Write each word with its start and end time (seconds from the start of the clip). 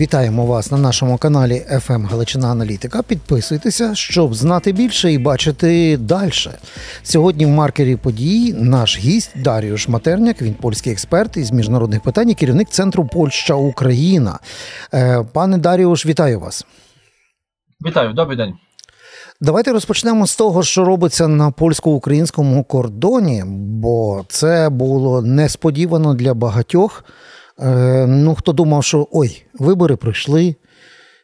Вітаємо 0.00 0.46
вас 0.46 0.70
на 0.70 0.78
нашому 0.78 1.18
каналі 1.18 1.62
FM 1.70 2.06
Галичина 2.06 2.48
Аналітика. 2.48 3.02
Підписуйтеся, 3.02 3.94
щоб 3.94 4.34
знати 4.34 4.72
більше 4.72 5.12
і 5.12 5.18
бачити 5.18 5.96
далі. 5.96 6.30
Сьогодні 7.02 7.46
в 7.46 7.48
маркері 7.48 7.96
подій 7.96 8.54
наш 8.58 8.98
гість 8.98 9.30
Даріуш 9.42 9.88
Матерняк. 9.88 10.42
Він 10.42 10.54
польський 10.54 10.92
експерт 10.92 11.36
із 11.36 11.50
міжнародних 11.50 12.02
питань, 12.02 12.30
і 12.30 12.34
керівник 12.34 12.68
центру 12.68 13.08
Польща 13.12 13.54
Україна. 13.54 14.38
Е, 14.94 15.24
Пане 15.32 15.58
Даріуш, 15.58 16.06
вітаю 16.06 16.40
вас. 16.40 16.66
Вітаю, 17.86 18.12
добрий 18.12 18.36
день. 18.36 18.54
Давайте 19.40 19.72
розпочнемо 19.72 20.26
з 20.26 20.36
того, 20.36 20.62
що 20.62 20.84
робиться 20.84 21.28
на 21.28 21.50
польсько-українському 21.50 22.64
кордоні, 22.64 23.44
бо 23.46 24.24
це 24.28 24.68
було 24.68 25.22
несподівано 25.22 26.14
для 26.14 26.34
багатьох. 26.34 27.04
Е, 27.60 28.06
ну, 28.06 28.34
хто 28.34 28.52
думав, 28.52 28.84
що 28.84 29.08
ой, 29.12 29.44
вибори 29.54 29.96
пройшли, 29.96 30.54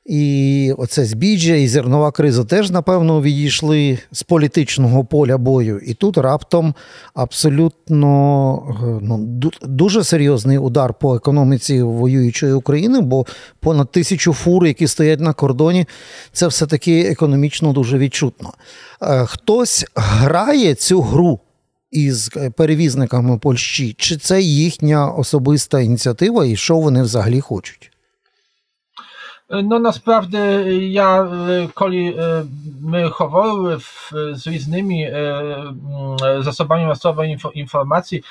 і 0.07 0.75
оце 0.79 1.05
збіжжя, 1.05 1.55
і 1.55 1.69
зернова 1.69 2.11
криза 2.11 2.45
теж, 2.45 2.71
напевно, 2.71 3.23
відійшли 3.23 3.99
з 4.13 4.23
політичного 4.23 5.05
поля 5.05 5.39
бою. 5.39 5.79
І 5.79 5.95
тут 5.95 6.19
раптом 6.19 6.75
абсолютно 7.15 8.55
е, 8.83 8.99
ну, 9.03 9.19
дуже 9.63 10.05
серйозний 10.05 10.59
удар 10.59 10.95
по 10.95 11.17
економіці 11.17 11.83
воюючої 11.83 12.53
України, 12.53 13.01
бо 13.01 13.27
понад 13.61 13.91
тисячу 13.91 14.33
фур, 14.33 14.67
які 14.67 14.87
стоять 14.87 15.21
на 15.21 15.33
кордоні, 15.33 15.87
це 16.33 16.47
все-таки 16.47 17.01
економічно 17.01 17.73
дуже 17.73 17.99
відчутно. 17.99 18.53
Е, 19.03 19.25
Хтось 19.27 19.87
грає 19.95 20.75
цю 20.75 21.01
гру 21.01 21.41
із 21.93 22.31
е, 22.37 22.51
перевізниками 22.51 23.39
Польщі, 23.39 23.95
чи 23.99 24.17
це 24.17 24.41
їхня 24.43 25.09
особиста 25.09 25.81
ініціатива, 25.81 26.47
і 26.47 26.57
що 26.57 26.79
вони 26.79 27.03
взагалі 27.03 27.41
хочуть? 27.41 27.93
No 29.53 29.79
naprawdę 29.79 30.41
ja, 30.93 31.29
koli 31.75 32.15
my 32.81 33.09
говорили 33.09 33.79
w, 33.79 34.13
z 34.33 34.47
różnymi 34.47 35.07
zasobami 36.41 36.87
masowej 36.87 37.39
informacji 37.55 38.23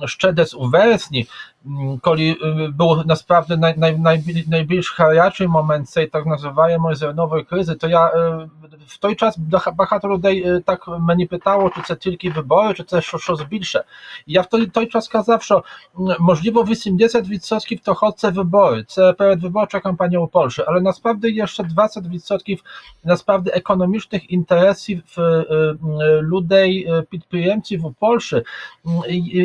jeszcze 0.00 0.32
des 0.32 0.54
u 0.54 0.70
wersji, 0.70 1.26
mm, 1.66 2.00
koli 2.00 2.30
e, 2.30 2.68
był 2.68 3.04
naprawdę 3.04 3.56
naj, 3.56 3.78
naj, 3.78 3.98
naj, 3.98 4.22
najbliższy 4.48 4.94
harjaczy 4.94 5.48
moment 5.48 5.92
tej 5.92 6.10
tak 6.10 6.26
nazywanej 6.26 6.96
zernowej 6.96 7.46
kryzy, 7.46 7.76
to 7.76 7.88
ja 7.88 8.10
e, 8.10 8.48
w 8.86 8.98
той 8.98 9.16
час 9.16 9.38
багато 9.74 10.08
людей 10.08 10.42
е, 10.42 10.60
так 10.60 10.88
мені 11.00 11.26
питало, 11.26 11.70
чи 11.76 11.82
це 11.82 11.96
тільки 11.96 12.30
вибори, 12.30 12.74
чи 12.74 12.84
це 12.84 13.02
що, 13.02 13.18
щось 13.18 13.42
більше. 13.42 13.84
І 14.26 14.32
я 14.32 14.40
в 14.40 14.46
той, 14.46 14.66
той 14.66 14.86
час 14.86 15.08
казав, 15.08 15.42
що 15.42 15.64
м, 15.98 16.16
можливо 16.18 16.62
80% 16.62 17.84
to 17.84 18.12
це 18.12 18.30
вибори, 18.30 18.84
це 18.88 19.12
передвиборча 19.12 19.80
кампанія 19.80 20.20
у 20.20 20.26
Польщі, 20.26 20.64
але 20.66 20.80
насправді 20.80 21.28
є 21.28 21.46
ще 21.46 21.62
20% 21.62 22.58
насправді 23.04 23.50
економічних 23.50 24.32
інтересів 24.32 25.02
е, 25.18 25.22
е, 25.22 25.74
людей, 26.22 26.86
е, 26.88 27.02
підприємців 27.10 27.86
у 27.86 27.94
Польщі, 28.00 28.42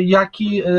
і- 0.00 0.08
які 0.08 0.62
е, 0.66 0.70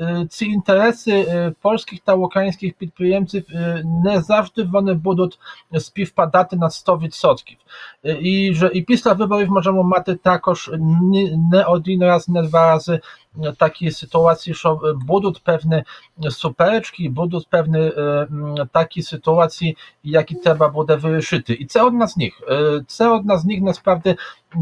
е, 0.00 0.26
ці 0.30 0.44
інтереси 0.46 1.10
е, 1.12 1.52
польських 1.62 1.98
та 2.04 2.14
українських 2.14 2.74
підприємців 2.74 3.44
е, 3.54 3.82
не 4.04 4.20
завжди 4.20 4.62
вони 4.62 4.92
будуть 4.94 5.38
співпадати 5.78 6.56
на 6.56 6.70
100%. 6.70 7.56
І 8.04 8.52
że 8.54 8.70
і 8.74 8.82
після 8.82 9.12
виборів 9.12 9.50
можемо 9.50 9.82
мати 9.82 10.14
також 10.14 10.70
не, 10.78 11.36
не 11.52 11.64
один 11.64 12.02
раз, 12.02 12.28
не 12.28 12.42
два 12.42 12.66
рази 12.66 13.00
такі 13.58 13.90
ситуації, 13.90 14.54
що 14.54 14.94
будуть 15.06 15.42
певні 15.44 15.82
суперечки, 16.30 17.08
будуть 17.08 17.48
певні 17.50 17.78
е, 17.78 18.26
м, 18.30 18.54
такі 18.72 19.02
ситуації, 19.02 19.76
які 20.04 20.34
треба 20.34 20.68
буде 20.68 20.96
вирішити. 20.96 21.52
І 21.52 21.64
це 21.66 21.82
одна 21.82 22.06
з 22.08 22.16
них. 22.16 22.40
Е, 22.48 22.82
Це 22.86 23.08
одна 23.08 23.38
з 23.38 23.44
них 23.44 23.60
насправді. 23.60 24.16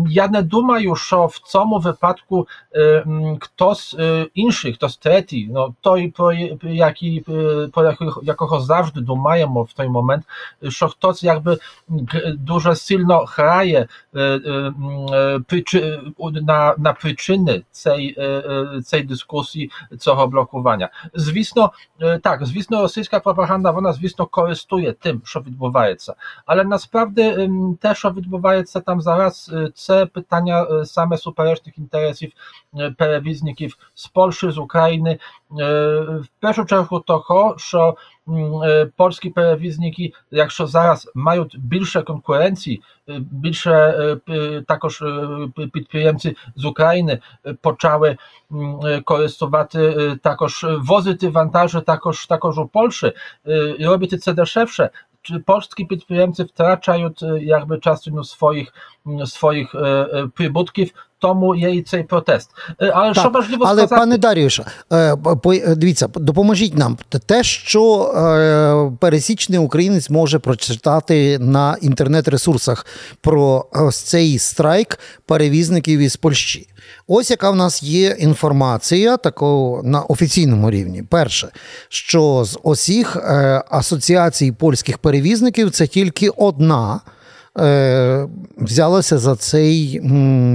Я 0.09 0.29
не 0.29 0.43
думаю, 0.43 0.97
що 0.97 1.27
в 1.27 1.39
цьому 1.39 1.79
випадку 1.79 2.49
е, 2.73 3.03
м, 3.07 3.37
хтось 3.41 3.97
е, 3.99 4.27
інший, 4.35 4.73
хтось 4.73 4.97
третій, 4.97 5.49
ну 5.53 5.75
той, 5.81 6.09
про 6.09 6.33
який, 6.63 7.25
е, 7.29 7.69
про 7.73 7.85
якого, 7.85 8.21
якого 8.25 8.61
завжди 8.61 9.01
думаємо 9.01 9.63
в 9.63 9.73
той 9.73 9.89
момент, 9.89 10.25
що 10.69 10.89
хтось 10.89 11.23
якби 11.23 11.59
г- 11.89 12.33
дуже 12.39 12.75
сильно 12.75 13.25
грає 13.29 13.89
е, 14.15 14.21
е, 14.21 14.51
м, 14.51 15.07
е, 15.13 15.39
причи- 15.49 16.01
у- 16.17 16.31
на, 16.31 16.75
на 16.79 16.93
причини 16.93 17.63
цієї, 17.71 18.15
cej 18.86 19.06
dyskusji 19.06 19.70
co 20.00 20.28
blokowania. 20.28 20.90
Zwisno, 21.14 21.72
e, 22.00 22.20
tak, 22.20 22.46
zwisno 22.46 22.82
rosyjska 22.82 23.20
propaganda, 23.20 23.74
ona 23.76 23.94
zwisno 23.94 24.28
korzystuje 24.28 24.94
tym, 24.94 25.22
co 25.22 25.40
odbywa 25.40 25.88
się, 25.88 26.14
ale 26.46 26.64
naprawdę 26.64 27.36
też 27.80 28.06
odbywa 28.06 28.56
się 28.56 28.82
tam 28.86 29.02
zaraz 29.02 29.50
e, 29.50 29.72
C 29.72 30.08
pytania 30.08 30.66
e, 30.82 30.86
same 30.86 31.18
superecznych 31.18 31.78
interesów 31.78 32.30
telewizników 32.98 33.72
z 33.96 34.10
Polski, 34.10 34.52
z 34.52 34.58
Ukrainy. 34.58 35.18
W 36.24 36.40
pierwszym 36.42 36.66
czerwcu 36.66 37.00
to, 37.00 37.56
co 37.70 37.96
Mm, 38.28 38.64
e, 38.64 38.86
polski 38.86 39.32
przewoźniki, 39.32 40.14
jak 40.32 40.52
że 40.52 40.68
zaraz 40.68 41.12
mają 41.16 41.46
większe 41.72 42.04
konkurencji, 42.04 42.82
e, 43.08 43.14
większe 43.42 43.98
e, 43.98 44.62
takoż 44.68 45.04
przedsiębiorcy 45.74 46.36
z 46.56 46.66
Ukrainy 46.66 47.20
poczęły 47.62 48.18
mm, 48.52 49.04
korzystać 49.04 49.72
takoż 50.22 50.66
wozy 50.80 51.16
te 51.16 51.32
wantaże 51.32 51.82
takoż, 51.82 52.28
takoż 52.28 52.58
u 52.58 52.68
Polszy, 52.68 53.14
robią 53.80 54.08
te 54.08 54.34
deszewsze, 54.34 54.90
czy 55.22 55.40
Polski 55.40 55.86
przedsiębiorcy 55.86 56.46
wtraczają 56.46 57.10
jakby 57.40 57.80
czasu 57.80 58.24
swoich, 58.24 58.74
swoich 59.26 59.74
przybudków 60.34 60.90
тому 61.26 61.56
є 61.56 61.76
і 61.76 61.82
цей 61.82 62.04
протест. 62.04 62.50
Е, 62.82 62.92
Але 62.96 63.14
Так, 63.14 63.24
що 63.24 63.30
важливо 63.30 63.66
Але 63.66 63.82
сказати, 63.82 64.00
пане 64.00 64.18
Даріуша, 64.18 64.66
е, 64.94 65.16
дивіться, 65.76 66.08
допоможіть 66.16 66.78
нам. 66.78 66.98
Те, 67.26 67.44
що 67.44 68.04
е, 68.04 68.98
пересічний 69.00 69.60
українець 69.60 70.10
може 70.10 70.40
прочитати 70.40 71.40
на 71.40 71.78
інтернет-ресурсах 71.82 72.86
про 73.22 73.66
ось 73.72 74.02
цей 74.02 74.40
страйк 74.40 75.00
перевізників 75.26 76.00
із 76.00 76.16
Польщі. 76.16 76.68
Ось 77.08 77.32
яка 77.32 77.52
в 77.52 77.56
нас 77.56 77.84
є 77.84 78.10
інформація 78.20 79.18
такого 79.18 79.84
на 79.84 80.02
офіційному 80.02 80.72
рівні. 80.72 81.04
Перше, 81.04 81.50
що 81.90 82.44
з 82.46 82.60
усіх 82.64 83.16
е, 83.16 83.64
асоціацій 83.70 84.52
польських 84.52 84.98
перевізників 84.98 85.72
це 85.72 85.88
тільки 85.88 86.30
одна 86.30 87.00
е, 87.60 88.28
взялася 88.58 89.18
за 89.18 89.36
цей 89.36 90.00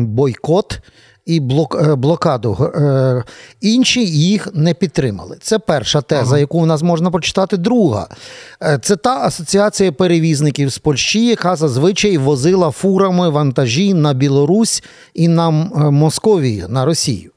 бойкот 0.04 0.80
і 1.26 1.40
блок, 1.40 1.76
е, 1.82 1.94
блокаду. 1.94 2.70
Е, 2.74 3.24
Інші 3.60 4.06
їх 4.06 4.48
не 4.54 4.74
підтримали. 4.74 5.36
Це 5.40 5.58
перша 5.58 6.00
теза, 6.00 6.38
яку 6.38 6.58
у 6.58 6.66
нас 6.66 6.82
можна 6.82 7.10
почитати. 7.10 7.56
Друга 7.56 8.08
Е, 8.62 8.78
це 8.82 8.96
та 8.96 9.18
асоціація 9.18 9.92
перевізників 9.92 10.68
з 10.68 10.78
Польщі, 10.78 11.26
яка 11.26 11.56
зазвичай 11.56 12.18
возила 12.18 12.70
фурами 12.70 13.28
вантажі 13.28 13.94
на 13.94 14.14
Білорусь 14.14 14.82
і 15.14 15.28
на 15.28 15.50
Московію, 15.90 16.66
на 16.68 16.84
Росію. 16.84 17.30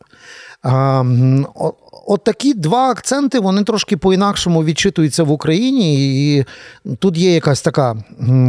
От 2.06 2.24
такі 2.24 2.54
два 2.54 2.90
акценти 2.90 3.40
вони 3.40 3.64
трошки 3.64 3.98
по-інакшому 3.98 4.64
відчитуються 4.64 5.24
в 5.24 5.32
Україні, 5.32 6.38
і 6.38 6.46
тут 7.00 7.18
є 7.18 7.34
якась 7.34 7.62
така 7.62 7.98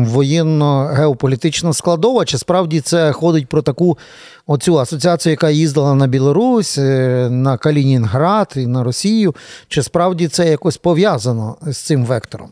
воєнно-геополітична 0.07 1.73
складова. 1.73 2.25
Чи 2.25 2.39
справді 2.39 2.81
це 2.81 3.13
ходить 3.13 3.49
про 3.49 3.63
таку 3.63 3.99
оцю 4.47 4.79
асоціацію, 4.79 5.31
яка 5.31 5.51
їздила 5.51 5.95
на 5.95 6.07
Білорусь, 6.07 6.79
е, 6.79 7.29
на 7.31 7.57
Калінінград 7.59 8.53
і 8.57 8.67
на 8.67 8.85
Росію? 8.85 9.35
Чи 9.69 9.83
справді 9.83 10.29
це 10.29 10.49
якось 10.49 10.77
пов'язано 10.77 11.57
з 11.63 11.77
цим 11.77 12.05
вектором? 12.05 12.49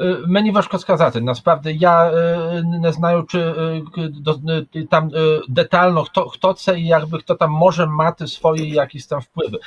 Е, 0.00 0.18
Мені 0.26 0.50
важко 0.50 0.78
сказати. 0.78 1.20
Насправді 1.20 1.72
я 1.74 2.06
е, 2.10 2.62
не 2.80 2.92
знаю, 2.92 3.24
чи 3.28 3.40
е, 3.40 3.82
к- 3.94 4.08
до- 4.08 4.40
е, 4.74 4.82
там 4.90 5.10
е, 5.14 5.40
детально 5.48 6.04
хто, 6.04 6.28
хто 6.28 6.52
це 6.52 6.80
і 6.80 6.86
якби 6.86 7.18
хто 7.18 7.34
там 7.34 7.50
може 7.50 7.86
мати 7.86 8.26
свої 8.26 8.70
якісь 8.70 9.06
там 9.06 9.20
впливи. 9.20 9.58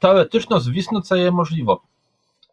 Теоретично, 0.00 0.60
звісно, 0.60 1.00
це 1.00 1.18
є 1.18 1.30
можливо. 1.30 1.80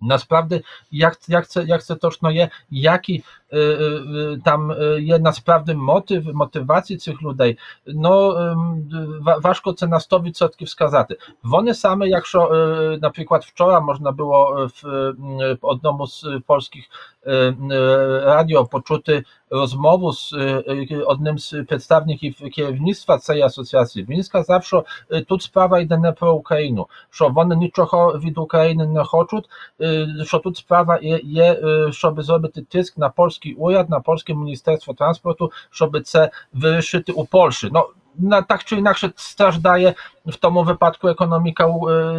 Насправді, 0.02 0.64
як, 0.92 1.18
як, 1.28 1.48
це, 1.48 1.64
як 1.64 1.84
це 1.84 1.96
точно 1.96 2.32
є, 2.32 2.50
які 2.70 3.24
е, 3.54 3.60
е, 3.60 4.38
там 4.46 4.72
е, 4.72 5.02
є 5.02 5.20
насправді 5.20 5.74
мотив, 5.74 6.36
мотивації 6.36 6.98
цих 7.00 7.22
людей, 7.22 7.58
ну 7.88 8.32
ем, 8.32 8.90
ва- 9.22 9.38
важко 9.38 9.74
це 9.74 9.88
на 9.88 9.98
100% 9.98 10.66
сказати. 10.66 11.18
Вони 11.44 11.74
саме, 11.74 12.08
якщо 12.08 12.54
е, 12.54 12.98
наприклад 13.02 13.44
вчора 13.44 13.80
можна 13.80 14.12
було 14.12 14.70
в 14.84 14.88
е, 14.88 15.58
одному 15.62 16.08
з 16.08 16.24
polskich 16.48 16.84
е, 17.26 17.56
е, 17.72 19.16
радіо 19.52 19.52
почути 19.52 19.52
розмову 19.52 20.14
з 20.14 20.34
е, 20.34 20.64
е, 20.92 21.04
одним 21.06 21.40
з 21.40 21.64
представників 21.68 22.36
керівництва 22.56 23.18
цієї 23.18 23.44
асоціації. 23.44 24.06
Він 24.10 24.24
сказав, 24.24 24.64
що 24.64 24.86
е, 25.12 25.22
тут 25.22 25.42
справа 25.42 25.80
йде 25.80 25.98
не 25.98 26.12
про 26.12 26.34
Україну, 26.34 26.88
що 27.10 27.30
вони 27.30 27.56
нічого 27.56 28.20
від 28.20 28.38
України 28.38 28.88
не 28.88 29.04
хочуть, 29.04 29.46
е, 29.82 30.08
що 30.26 30.40
тут 30.40 30.58
справа 30.58 31.00
є, 31.02 31.20
є, 31.24 31.62
щоб 31.92 32.22
зробити 32.22 32.62
тиск 32.62 32.98
на 32.98 33.10
польський 33.10 33.54
уряд, 33.54 33.90
на 33.90 34.00
польське 34.00 34.34
міністерство 34.34 34.94
транспорту, 34.94 35.52
щоб 35.70 36.04
це 36.04 36.32
вирішити 36.54 37.12
у 37.12 37.26
Польщі. 37.26 37.70
Ну, 37.74 37.86
na, 38.19 38.43
tak 38.43 38.65
czy 38.65 38.77
inaczej 38.77 39.11
straż 39.17 39.59
daje 39.59 39.95
w 40.33 40.37
tomu 40.37 40.65
wypadku 40.65 41.09
ekonomika 41.09 41.67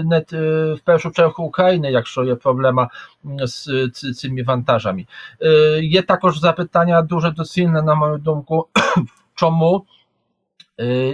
net, 0.06 0.34
y, 0.34 0.38
w 0.78 0.84
pierwszym 0.86 1.12
czerwcu 1.12 1.44
Ukrainy, 1.44 1.92
jak 1.92 2.06
je 2.24 2.36
problema 2.36 2.88
z, 3.44 3.69
tymi 4.22 4.44
wantażami. 4.44 5.07
Y, 5.42 5.48
je 5.81 6.04
takoż 6.04 6.40
zapytania 6.40 7.01
duże, 7.01 7.31
docylne 7.31 7.81
na 7.81 7.95
moją 7.95 8.22
domku, 8.22 8.68
czemu 9.36 9.86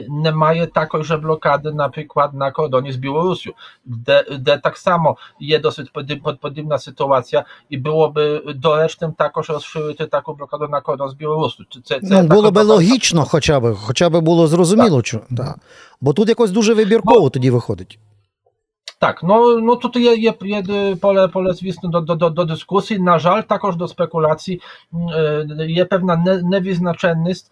nie 0.10 0.32
mają 0.32 0.68
takiejże 0.68 1.18
blokady 1.18 1.74
na 1.74 1.90
przykład 1.90 2.34
na 2.34 2.52
kordonie 2.52 2.94
z 2.94 2.98
Białorusią, 2.98 3.52
gdzie, 3.86 4.24
gdzie 4.40 4.60
tak 4.60 4.80
samo 4.80 5.16
jest 5.40 5.64
dosyć 5.64 5.90
podobna 6.42 6.78
sytuacja 6.78 7.44
i 7.70 7.78
byłoby 7.78 8.42
doresztem 8.56 9.14
також 9.14 9.50
розширити 9.50 10.08
таку 10.08 10.34
блокаду 10.34 10.68
на 10.68 10.82
кордон 10.82 11.10
з 11.10 11.14
Білорусі. 11.14 11.64
Це, 11.84 12.00
це 12.00 12.22
ну, 12.22 12.28
було 12.28 12.52
би 12.52 12.62
логічно, 12.64 13.26
хоча 13.26 13.60
б, 13.60 13.76
хоча 13.76 14.10
б 14.10 14.20
було 14.20 14.48
зрозуміло, 14.48 14.98
так. 14.98 15.06
Чому, 15.06 15.24
да. 15.30 15.56
бо 16.02 16.14
тут 16.14 16.30
якось 16.30 16.52
дуже 16.52 16.74
вибірково 16.74 17.20
ну, 17.20 17.30
тоді 17.30 17.50
виходить. 17.50 18.00
Так, 19.05 19.23
no, 19.23 19.61
no 19.61 19.77
tutaj 19.77 20.03
je, 20.03 20.15
je, 20.17 20.33
je 20.43 20.97
pole, 20.97 21.29
pole 21.29 21.55
звісно, 21.55 21.89
до, 21.91 22.01
до, 22.01 22.31
до 22.31 22.45
дискусії. 22.45 23.01
На 23.01 23.19
жаль, 23.19 23.43
також 23.43 23.77
до 23.77 23.89
спекуляцій 23.89 24.61
є 25.67 25.85
певна 25.85 26.17
невизначеність 26.43 27.51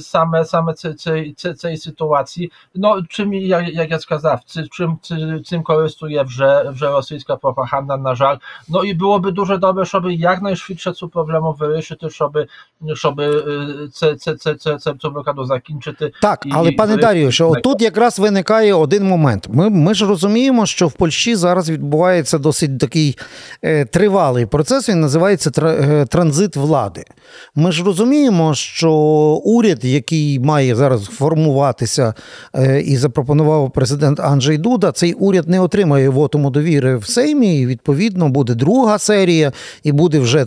саме, 0.00 0.44
саме 0.44 0.74
цієї 0.74 1.76
ситуації. 1.76 2.52
No, 2.74 3.02
czym, 3.08 3.34
jak, 3.34 3.68
jak 3.68 3.90
ja 3.90 3.98
сказав, 3.98 4.40
czym, 4.70 4.96
czym 5.44 5.62
korzystuje 5.62 6.22
вже, 6.24 6.70
вже 6.70 6.90
російська 6.90 7.36
пропаганда, 7.36 7.96
на 7.96 8.14
жаль. 8.14 8.36
Ну 8.68 8.84
і 8.84 8.94
було 8.94 9.18
би 9.18 9.30
дуже 9.30 9.56
добре, 9.56 9.84
щоб 9.84 10.10
якнайшвидше 10.10 10.92
цю 10.92 11.08
проблему 11.08 11.56
вирішити, 11.58 12.10
щоб, 12.10 12.38
щоб 12.94 13.22
це, 13.92 14.14
це, 14.14 14.34
це, 14.34 14.54
це, 14.54 14.78
це, 14.78 14.94
цю 14.94 15.10
блокаду 15.10 15.44
закінчити. 15.44 16.12
Так, 16.22 16.46
але 16.52 16.72
пане 16.72 16.96
Дарію, 16.96 17.32
що 17.32 17.52
тут 17.62 17.82
якраз 17.82 18.18
виникає 18.18 18.74
один 18.74 19.04
момент. 19.04 19.48
Ми, 19.48 19.70
ми 19.70 19.94
ж 19.94 20.06
розуміємо, 20.06 20.23
розуміємо, 20.25 20.65
що 20.65 20.87
в 20.87 20.91
Польщі 20.91 21.35
зараз 21.35 21.69
відбувається 21.69 22.37
досить 22.37 22.79
такий 22.79 23.17
е, 23.63 23.85
тривалий 23.85 24.45
процес. 24.45 24.89
Він 24.89 25.01
називається 25.01 25.51
е, 25.57 26.05
транзит 26.05 26.55
влади. 26.55 27.03
Ми 27.55 27.71
ж 27.71 27.83
розуміємо, 27.83 28.53
що 28.55 28.91
уряд, 29.43 29.85
який 29.85 30.39
має 30.39 30.75
зараз 30.75 31.03
формуватися 31.03 32.13
е, 32.55 32.81
і 32.81 32.97
запропонував 32.97 33.71
президент 33.71 34.19
Анджей 34.19 34.57
Дуда, 34.57 34.91
цей 34.91 35.13
уряд 35.13 35.49
не 35.49 35.59
отримає 35.59 36.09
вотому 36.09 36.49
довіри 36.49 36.97
в 36.97 37.05
Сеймі. 37.05 37.59
і 37.59 37.65
Відповідно, 37.65 38.29
буде 38.29 38.53
друга 38.53 38.99
серія, 38.99 39.51
і 39.83 39.91
буде 39.91 40.19
вже 40.19 40.45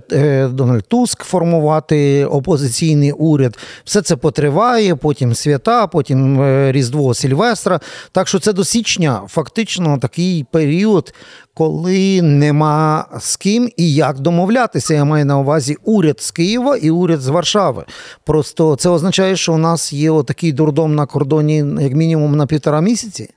Дональд 0.49 0.85
Туск 0.89 1.25
формувати 1.25 2.25
опозиційний 2.25 3.13
уряд. 3.13 3.59
Все 3.85 4.03
це 4.03 4.17
потриває, 4.17 4.97
потім 4.97 5.35
свята, 5.35 5.87
потім 5.87 6.43
Різдво 6.71 7.15
Сільвестра. 7.15 7.81
Так 8.13 8.29
що 8.29 8.39
це 8.39 8.53
до 8.53 8.65
січня 8.65 9.21
фактично 9.29 9.68
фактично 9.69 9.99
такий 9.99 10.45
період, 10.45 11.15
коли 11.55 12.23
нема 12.23 13.07
з 13.19 13.37
ким 13.37 13.69
і 13.77 13.95
як 13.95 14.19
домовлятися. 14.19 14.95
Я 14.95 15.05
маю 15.05 15.25
на 15.25 15.39
увазі 15.39 15.77
уряд 15.85 16.21
з 16.21 16.31
Києва 16.31 16.77
і 16.77 16.91
уряд 16.91 17.21
з 17.21 17.29
Варшави. 17.29 17.85
Просто 18.27 18.77
це 18.77 18.89
означає, 18.89 19.37
що 19.37 19.53
у 19.53 19.59
нас 19.59 19.93
є 19.93 20.11
отакий 20.11 20.53
дурдом 20.53 20.95
на 20.95 21.07
кордоні, 21.07 21.57
як 21.81 21.93
мінімум, 21.93 22.37
на 22.37 22.47
півтора 22.47 22.81
місяці. 22.81 23.31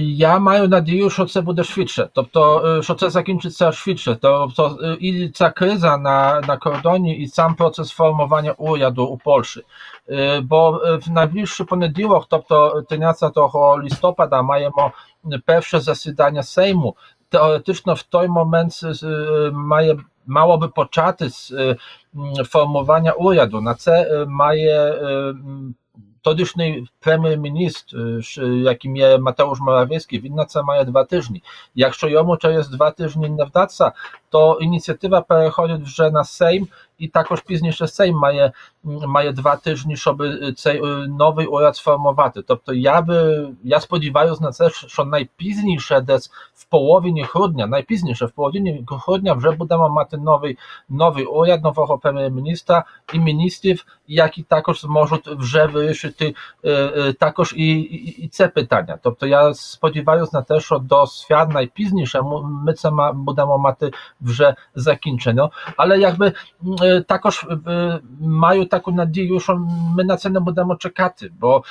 Я 0.00 0.38
маю 0.38 0.68
надію, 0.68 1.10
що 1.10 1.24
це 1.24 1.40
буде 1.40 1.64
швидше, 1.64 2.08
тобто, 2.14 2.82
що 2.82 2.94
це 2.94 3.10
закінчиться 3.10 3.72
швидше. 3.72 4.18
Тобто 4.22 4.96
і 5.00 5.28
ця 5.28 5.50
криза 5.50 5.96
на 5.96 6.40
на 6.48 6.56
кордоні, 6.56 7.16
і 7.16 7.26
сам 7.26 7.54
процес 7.54 7.90
формування 7.90 8.52
уряду 8.52 9.04
у 9.04 9.18
Польщі. 9.18 9.60
Бо 10.41 10.71
в 11.05 11.09
найближчий 11.09 11.65
понеділок, 11.65 12.25
тобто 12.29 12.81
13 12.89 13.33
листопада, 13.83 14.41
маємо 14.41 14.91
перше 15.45 15.79
засідання 15.79 16.43
Сейму. 16.43 16.95
Теоретично 17.29 17.93
в 17.93 18.03
той 18.03 18.27
момент 18.27 18.73
має 19.51 19.99
мало 20.25 20.57
би 20.57 20.67
почати 20.67 21.29
з 21.29 21.75
формування 22.45 23.11
уряду. 23.11 23.61
На 23.61 23.73
це 23.73 24.25
має 24.27 24.95
тодішній 26.21 26.87
прем'єр-міністр, 26.99 27.97
яким 28.41 28.97
є 28.97 29.17
Матeusz 29.17 29.57
Morawiecki, 29.67 30.21
він 30.21 30.33
на 30.33 30.45
це 30.45 30.63
має 30.63 30.83
два 30.83 31.03
тижні. 31.03 31.43
Якщо 31.75 32.07
йому 32.07 32.37
через 32.37 32.69
два 32.69 32.91
тижні 32.91 33.29
не 33.29 33.43
вдасться, 33.43 33.91
то 34.29 34.59
ініціатива 34.61 35.21
переходить 35.21 35.81
вже 35.81 36.11
на 36.11 36.23
Сейм 36.23 36.67
і 36.97 37.07
також 37.07 37.41
пізніше 37.41 37.87
Сейм 37.87 38.15
має 38.15 38.51
має 38.83 39.31
два 39.31 39.55
тижні, 39.55 39.95
щоб 39.95 40.23
цей 40.55 40.81
новий 41.07 41.45
уряд 41.45 41.75
сформувати. 41.75 42.41
Тобто 42.47 42.73
я 42.73 43.01
би 43.01 43.47
я 43.63 43.79
сподіваюся 43.79 44.43
на 44.43 44.51
це, 44.51 44.69
що 44.69 45.05
найпізніше 45.05 46.01
десь 46.01 46.31
в 46.55 46.65
половині 46.65 47.25
грудня, 47.33 47.67
найпізніше 47.67 48.25
в 48.25 48.31
половині 48.31 48.85
грудня 48.87 49.33
вже 49.33 49.51
будемо 49.51 49.89
мати 49.89 50.17
новий 50.17 50.57
новий 50.89 51.25
уряд, 51.25 51.63
нового 51.63 51.97
прем'єр-міністра 51.97 52.85
і 53.13 53.19
міністрів, 53.19 53.85
які 54.07 54.43
також 54.43 54.81
зможуть 54.81 55.27
вже 55.27 55.65
вирішити 55.65 56.35
також 57.19 57.53
і, 57.57 57.69
і, 57.69 58.23
і 58.23 58.27
це 58.27 58.47
питання. 58.47 58.97
Тобто 59.03 59.27
я 59.27 59.53
сподіваюся 59.53 60.31
на 60.33 60.41
те, 60.41 60.59
що 60.59 60.77
до 60.77 61.07
свят 61.07 61.49
найпізніше 61.49 62.21
ми 62.43 62.73
це 62.73 62.91
будемо 63.13 63.57
мати 63.57 63.91
вже 64.21 64.55
закінчено, 64.75 65.51
але 65.77 65.99
якби 65.99 66.33
також 67.07 67.45
маю 68.19 68.65
таку 68.65 68.91
надію, 68.91 69.39
що 69.39 69.55
ми 69.95 70.03
на 70.03 70.17
це 70.17 70.29
не 70.29 70.39
будемо 70.39 70.75
czekати, 70.75 71.31
bo 71.41 71.61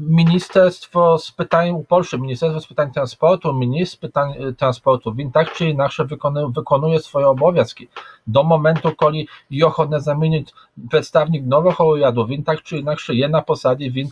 Ministerstwo 0.00 1.18
z 1.18 1.30
pytań 1.30 1.70
u 1.70 1.84
Polski, 1.84 2.18
Ministerstwo 2.18 2.60
z 2.60 2.66
pytań 2.66 2.90
transportu, 2.92 3.52
minister 3.52 4.00
pytań 4.00 4.54
transportu, 4.58 5.14
він 5.14 5.30
так 5.30 5.52
чи 5.52 5.70
інакше 5.70 6.08
виконує 6.32 7.00
свої 7.00 7.26
обов'язки. 7.26 7.88
До 8.26 8.44
моменту, 8.44 8.92
коли 8.96 9.26
його 9.50 9.86
не 9.86 10.00
замінить 10.00 10.54
представник 10.90 11.46
нового 11.46 11.88
уряду, 11.88 12.24
він 12.24 12.42
так 12.42 12.62
чи 12.62 12.78
інакше 12.78 13.14
є 13.14 13.28
на 13.28 13.40
посаді, 13.40 13.90
він 13.90 14.10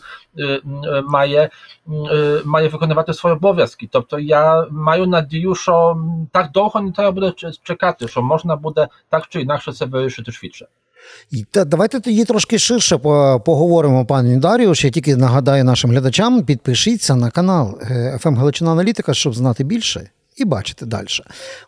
має, 1.07 1.49
має 2.45 2.67
виконувати 2.67 3.13
свої 3.13 3.35
обов'язки. 3.35 3.89
Тобто 3.91 4.19
я 4.19 4.67
маю 4.71 5.07
надію, 5.07 5.55
що 5.55 5.97
так 6.31 6.51
довго 6.51 6.81
не 6.81 6.91
треба 6.91 7.11
буде 7.11 7.33
чекати, 7.63 8.07
що 8.07 8.21
можна 8.21 8.55
буде 8.55 8.87
так 9.10 9.26
чи 9.28 9.40
інакше 9.40 9.72
це 9.72 9.84
вирішити 9.84 10.32
швидше. 10.32 10.66
Давайте 11.66 12.00
тоді 12.00 12.24
трошки 12.24 12.58
ширше 12.58 12.98
поговоримо, 13.44 14.06
пані 14.06 14.36
Дарію. 14.36 14.72
Я 14.76 14.90
тільки 14.90 15.16
нагадаю 15.16 15.64
нашим 15.64 15.90
глядачам, 15.90 16.42
підпишіться 16.42 17.16
на 17.16 17.30
канал 17.30 17.78
«ФМ 18.20 18.28
ем 18.28 18.36
Галичина 18.36 18.72
Аналітика, 18.72 19.14
щоб 19.14 19.34
знати 19.34 19.64
більше 19.64 20.10
і 20.36 20.44
бачите 20.44 20.86
далі. 20.86 21.06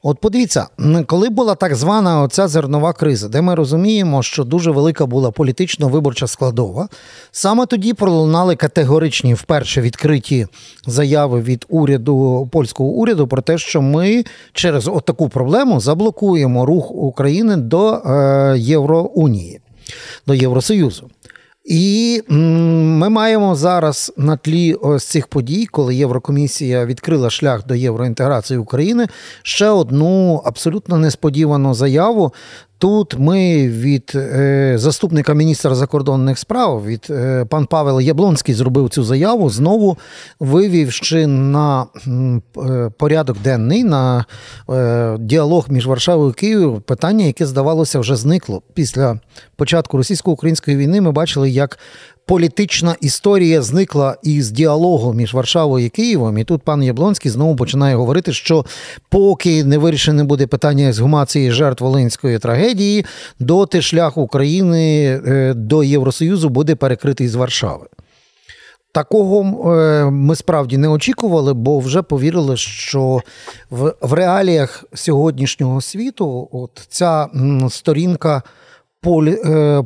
От 0.03 0.19
подивіться, 0.19 0.67
коли 1.07 1.29
була 1.29 1.55
так 1.55 1.75
звана 1.75 2.23
оця 2.23 2.49
зернова 2.49 2.93
криза, 2.93 3.29
де 3.29 3.41
ми 3.41 3.55
розуміємо, 3.55 4.23
що 4.23 4.45
дуже 4.45 4.71
велика 4.71 5.07
була 5.07 5.31
політично-виборча 5.31 6.27
складова, 6.27 6.89
саме 7.33 7.67
тоді 7.67 7.95
пролунали 7.95 8.57
категоричні 8.57 9.35
вперше 9.35 9.81
відкриті 9.81 10.47
заяви 10.87 11.41
від 11.41 11.67
уряду 11.69 12.49
польського 12.53 12.89
уряду 12.89 13.27
про 13.27 13.43
те, 13.43 13.59
що 13.59 13.83
ми 13.83 14.25
через 14.53 14.89
отаку 14.89 15.29
проблему 15.29 15.81
заблокуємо 15.81 16.67
рух 16.67 16.91
України 16.91 17.57
до 17.57 17.95
е, 17.95 18.55
Євроунії, 18.59 19.61
до 20.27 20.35
Євросоюзу. 20.35 21.11
І 21.65 22.23
ми 22.29 23.09
маємо 23.09 23.55
зараз 23.55 24.13
на 24.17 24.37
тлі 24.37 24.75
ось 24.75 25.05
цих 25.05 25.27
подій, 25.27 25.67
коли 25.67 25.95
Єврокомісія 25.95 26.87
відкрила 26.87 27.31
шлях 27.31 27.67
до 27.67 27.75
євроінтеграції 27.75 28.59
України, 28.59 29.07
ще 29.43 29.69
одну 29.69 30.43
абсолютно 30.45 30.99
несподівану 30.99 31.75
заяву 31.75 32.33
Тут 32.85 33.19
ми 33.19 33.69
від 33.69 34.13
е, 34.15 34.75
заступника 34.77 35.35
міністра 35.35 35.75
закордонних 35.75 36.39
справ 36.39 36.85
від 36.87 37.07
е, 37.11 37.45
пан 37.45 37.67
Павел 37.67 38.01
Яблонський 38.01 38.55
зробив 38.55 38.89
цю 38.89 39.05
заяву, 39.05 39.51
знову 39.51 39.99
вивівши 40.41 41.27
на 41.27 41.87
е, 42.57 42.91
порядок 42.99 43.37
денний 43.45 43.85
на 43.85 44.25
е, 44.71 45.17
діалог 45.21 45.67
між 45.69 45.87
Варшавою 45.87 46.31
і 46.31 46.33
Києвом 46.33 46.81
питання, 46.81 47.25
яке 47.25 47.47
здавалося 47.47 47.99
вже 47.99 48.17
зникло 48.17 48.63
після 48.75 49.21
початку 49.57 49.97
російсько-української 49.97 50.77
війни. 50.77 51.01
Ми 51.01 51.13
бачили, 51.13 51.51
як 51.51 51.79
політична 52.27 52.97
історія 53.01 53.63
зникла 53.63 54.17
із 54.23 54.51
діалогу 54.51 55.13
між 55.13 55.35
Варшавою 55.35 55.87
і 55.87 55.89
Києвом. 55.89 56.39
І 56.39 56.45
тут 56.45 56.63
пан 56.63 56.83
Яблонський 56.83 57.31
знову 57.31 57.57
починає 57.57 57.97
говорити, 57.97 58.33
що 58.33 58.65
поки 59.09 59.65
не 59.65 59.79
вирішене 59.79 60.25
буде 60.25 60.47
питання 60.47 60.89
ексгумації 60.89 61.53
жертв 61.53 61.85
Волинської 61.85 62.39
трагедії, 62.39 63.05
доти 63.39 63.83
шлях 63.83 64.17
України 64.17 65.21
е, 65.27 65.55
до 65.55 65.85
Євросоюзу 65.85 66.49
буде 66.49 66.75
перекритий 66.75 67.29
з 67.29 67.35
Варшави. 67.35 67.87
Такого 68.93 69.45
ми 70.11 70.37
справді 70.37 70.79
не 70.79 70.89
очікували, 70.89 71.55
бо 71.55 71.79
вже 71.79 72.03
повірили, 72.03 72.57
що 72.57 73.21
в 74.01 74.13
реаліях 74.13 74.85
сьогоднішнього 74.95 75.81
світу 75.81 76.49
от 76.53 76.87
ця 76.89 77.29
сторінка 77.71 78.43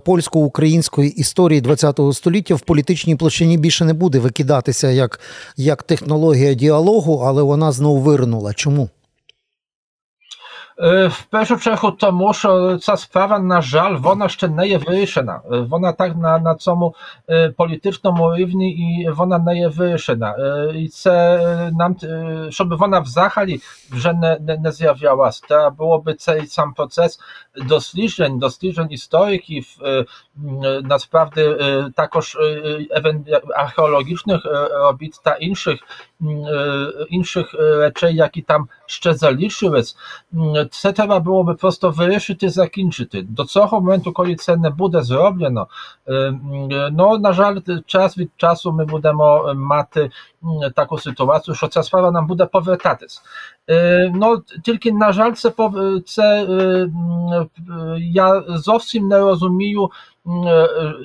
польсько-української 0.05 1.11
історії 1.11 1.63
ХХ 1.63 2.13
століття 2.13 2.55
в 2.55 2.61
політичній 2.61 3.17
площині 3.17 3.59
більше 3.59 3.85
не 3.85 3.93
буде 3.93 4.19
викидатися 4.19 4.91
як, 4.91 5.21
як 5.57 5.83
технологія 5.83 6.55
діалогу, 6.55 7.23
але 7.27 7.43
вона 7.43 7.73
знову 7.73 8.01
вирнула. 8.01 8.55
Чому? 8.55 8.89
W 10.78 11.24
першу 11.30 11.58
чергу 11.58 11.92
тому, 11.92 12.34
що 12.34 12.78
ця 12.78 12.98
справа, 12.98 13.40
на 13.40 13.62
жаль, 13.62 13.96
вона 13.96 14.30
ще 14.30 14.48
не 14.48 14.68
є 14.68 14.78
вирішена. 14.78 15.42
Вона 15.46 15.92
так 15.92 16.16
на 16.16 16.40
на 16.40 16.56
цьому 16.56 16.96
політичному 17.58 18.36
рівні 18.36 18.72
і 18.72 19.10
вона 19.10 19.38
не 19.38 19.58
є 19.58 19.68
вирішена. 19.68 20.36
І 20.76 20.88
це 20.88 21.40
нам, 21.74 21.96
щоб 22.50 22.78
вона 22.78 23.00
взагалі 23.00 23.60
вже 23.92 24.14
не, 24.14 24.38
не, 24.42 24.58
не 24.58 24.72
з'являлась, 24.72 25.42
треба 25.42 25.70
було 25.70 25.98
би 25.98 26.14
цей 26.14 26.48
сам 26.48 26.74
процес 26.74 27.20
досліджень, 27.56 28.40
досліджень 28.40 28.92
істориків, 28.92 29.66
насправді 30.84 31.56
також 31.96 32.38
археологічних 33.56 34.42
робіт 34.72 35.14
та 35.24 35.34
інших 35.34 35.80
інших 37.10 37.54
речей, 37.54 38.16
які 38.16 38.42
там 38.42 38.68
ще 38.86 39.14
залишились, 39.14 39.98
це 40.72 40.92
треба 40.92 41.20
було 41.20 41.44
би 41.44 41.54
просто 41.54 41.90
вирішити, 41.90 42.50
закінчити. 42.50 43.22
До 43.22 43.44
цього 43.44 43.82
моменту, 43.82 44.12
коли 44.12 44.36
це 44.36 44.56
не 44.56 44.70
буде 44.70 45.02
зроблено, 45.02 45.68
no 46.92 47.20
на 47.20 47.34
жаль, 47.34 47.60
час 47.86 48.18
від 48.18 48.32
часу 48.38 48.72
ми 48.72 48.86
будемо 48.86 49.54
мати 49.54 50.12
таку 50.76 50.98
ситуацію, 50.98 51.56
що 51.56 51.68
ця 51.68 51.84
справа 51.84 52.12
нам 52.12 52.28
буде 52.28 52.46
повертатись. 52.46 53.22
No, 54.14 54.42
тільки, 54.64 54.92
на 54.92 55.12
жаль, 55.12 55.34
це, 55.34 55.52
це 56.06 56.48
я 57.98 58.44
зовсім 58.48 59.08
не 59.08 59.20
розумію, 59.20 59.90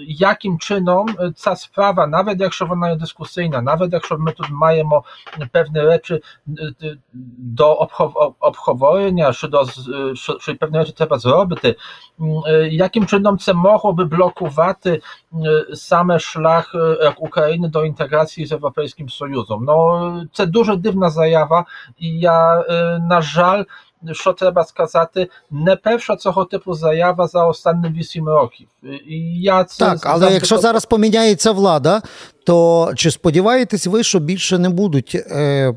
яким 0.06 0.58
чином 0.58 1.08
ця 1.36 1.56
справа, 1.56 2.06
навіть 2.06 2.40
якщо 2.40 2.66
вона 2.66 2.90
є 2.90 2.96
дискусійна, 2.96 3.62
навіть 3.62 3.92
якщо 3.92 4.18
ми 4.18 4.32
тут 4.32 4.50
маємо 4.50 5.04
певні 5.52 5.80
речі 5.80 6.20
до 7.38 7.88
обговорення, 8.40 9.32
що, 9.32 9.48
до, 9.48 9.64
що, 10.14 10.38
що 10.40 10.56
певні 10.56 10.78
речі 10.78 10.92
треба 10.92 11.18
зробити, 11.18 11.76
яким 12.70 13.06
чином 13.06 13.38
це 13.38 13.52
mogłoby 13.52 14.04
blokować 14.04 15.02
саме 15.74 16.18
шлях 16.18 16.74
України 17.18 17.68
до 17.68 17.84
інтеграції 17.84 18.46
з 18.46 18.50
Європейським 18.50 19.08
Союзом. 19.08 19.64
Ну, 19.64 20.22
це 20.32 20.46
дуже 20.46 20.76
дивна 20.76 21.10
заява, 21.10 21.64
і 21.98 22.18
я, 22.69 22.99
на 22.99 23.21
жаль, 23.21 23.63
що 24.11 24.33
треба 24.33 24.63
сказати, 24.63 25.29
не 25.51 25.75
перша 25.75 26.15
цього 26.15 26.45
типу 26.45 26.73
заява 26.73 27.27
за 27.27 27.45
останні 27.45 27.89
вісім 27.89 28.27
років. 28.27 28.67
І 29.07 29.41
я 29.41 29.63
це 29.63 29.85
Так, 29.85 29.99
але 30.03 30.19
завжди... 30.19 30.33
якщо 30.33 30.57
зараз 30.57 30.85
поміняється 30.85 31.51
влада, 31.51 32.01
то 32.45 32.91
чи 32.95 33.11
сподіваєтесь 33.11 33.87
ви, 33.87 34.03
що 34.03 34.19
більше 34.19 34.57
не 34.57 34.69
будуть, 34.69 35.17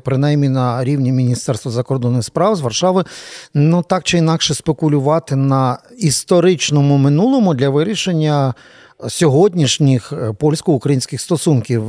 принаймні 0.03 0.49
на 0.49 0.83
рівні 0.83 1.11
Міністерства 1.11 1.71
закордонних 1.71 2.23
справ 2.23 2.55
з 2.55 2.61
Варшави, 2.61 3.03
ну 3.53 3.83
так 3.83 4.03
чи 4.03 4.17
інакше 4.17 4.53
спекулювати 4.53 5.35
на 5.35 5.77
історичному 5.97 6.97
минулому 6.97 7.53
для 7.53 7.69
вирішення? 7.69 8.53
Сьогоднішніх 9.07 10.13
польсько-українських 10.39 11.21
стосунків 11.21 11.83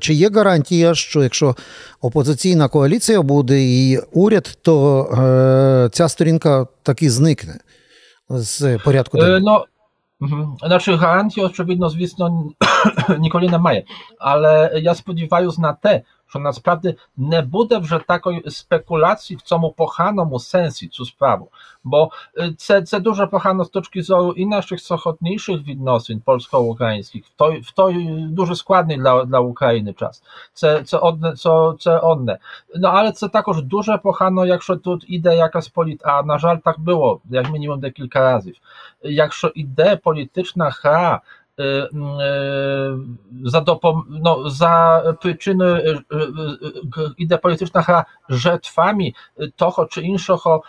чи 0.00 0.14
є 0.14 0.30
гарантія, 0.30 0.94
що 0.94 1.22
якщо 1.22 1.56
опозиційна 2.00 2.68
коаліція 2.68 3.22
буде 3.22 3.62
і 3.62 3.98
уряд, 4.12 4.58
то 4.62 5.02
е, 5.02 5.88
ця 5.92 6.08
сторінка 6.08 6.66
таки 6.82 7.10
зникне 7.10 7.58
з 8.28 8.78
порядку 8.78 9.18
денного? 9.18 9.58
No, 9.58 9.64
Znaczy 10.66 10.94
гарантії, 10.94 11.46
очевидно, 11.46 11.88
звісно, 11.88 12.44
ніколи 13.18 13.48
немає. 13.48 13.84
Але 14.18 14.70
я 14.74 14.94
сподіваюся 14.94 15.60
на 15.60 15.72
те, 15.72 16.02
że 16.34 16.94
nie 17.18 17.42
ne 17.42 17.82
że 17.82 18.00
takoj 18.00 18.42
spekulacji, 18.48 19.36
w 19.36 19.42
co 19.42 19.58
mu 19.58 19.72
pochano 19.72 20.24
mu 20.24 20.38
sensicu 20.38 21.04
sprawu, 21.04 21.48
bo 21.84 22.10
y, 22.38 22.54
ce, 22.56 22.82
ce 22.82 23.00
dużo 23.00 23.26
pochano 23.26 23.64
z 23.64 23.70
toczki 23.70 24.02
zoru 24.02 24.32
i 24.32 24.46
naszych 24.46 24.80
sochotniejszych 24.80 25.62
widnosin 25.62 26.20
polsko-ukraińskich, 26.20 27.26
w 27.26 27.34
to, 27.36 27.50
w 27.64 27.72
to 27.72 27.90
y, 27.90 27.94
duży 28.28 28.56
składnik 28.56 29.00
dla, 29.00 29.24
dla 29.24 29.40
Ukrainy 29.40 29.94
czas, 29.94 30.22
ce, 30.54 30.84
ce, 30.84 31.00
odne, 31.00 31.36
co, 31.36 31.74
ce 31.78 32.02
onne. 32.02 32.38
No 32.74 32.92
ale 32.92 33.12
co 33.12 33.28
takoż 33.28 33.62
duże 33.62 33.98
pochano, 33.98 34.44
jak 34.44 34.62
że 34.62 34.76
tu 34.76 34.98
ide 35.08 35.36
jakaś 35.36 35.70
polit, 35.70 36.06
a 36.06 36.22
na 36.22 36.38
żal 36.38 36.60
tak 36.62 36.78
było, 36.80 37.20
jak 37.30 37.50
minimum 37.50 37.80
de 37.80 37.90
kilka 37.92 38.20
razy, 38.20 38.52
jak 39.02 39.32
że 39.32 39.48
ide 39.54 39.96
polityczna 39.96 40.70
ha, 40.70 41.20
Y, 41.60 41.62
y, 41.64 43.50
za, 43.50 43.60
dopom- 43.60 44.02
no, 44.08 44.50
za 44.50 45.02
przyczyny 45.18 45.64
y, 45.64 45.98
idę 47.18 47.38
polityczna 47.38 48.04
żetwami 48.28 49.14
toho 49.56 49.86
czy 49.86 50.02
inszego 50.02 50.62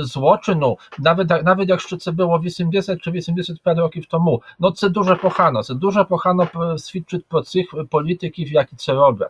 złoczynu, 0.00 0.76
nawet, 0.98 1.28
nawet 1.44 1.68
jak 1.68 1.80
szczyce 1.80 2.12
było 2.12 2.34
80 2.34 3.00
czy 3.02 3.10
85 3.10 3.78
roków 3.78 4.08
temu, 4.08 4.40
no 4.60 4.72
co 4.72 4.90
dużo 4.90 5.16
pochano, 5.16 5.62
co 5.62 5.74
dużo 5.74 6.04
pochano 6.04 6.46
świadczy 6.86 7.20
po 7.30 7.42
tych 7.42 8.32
w 8.48 8.50
jaki 8.50 8.76
co 8.76 8.94
robią. 8.94 9.26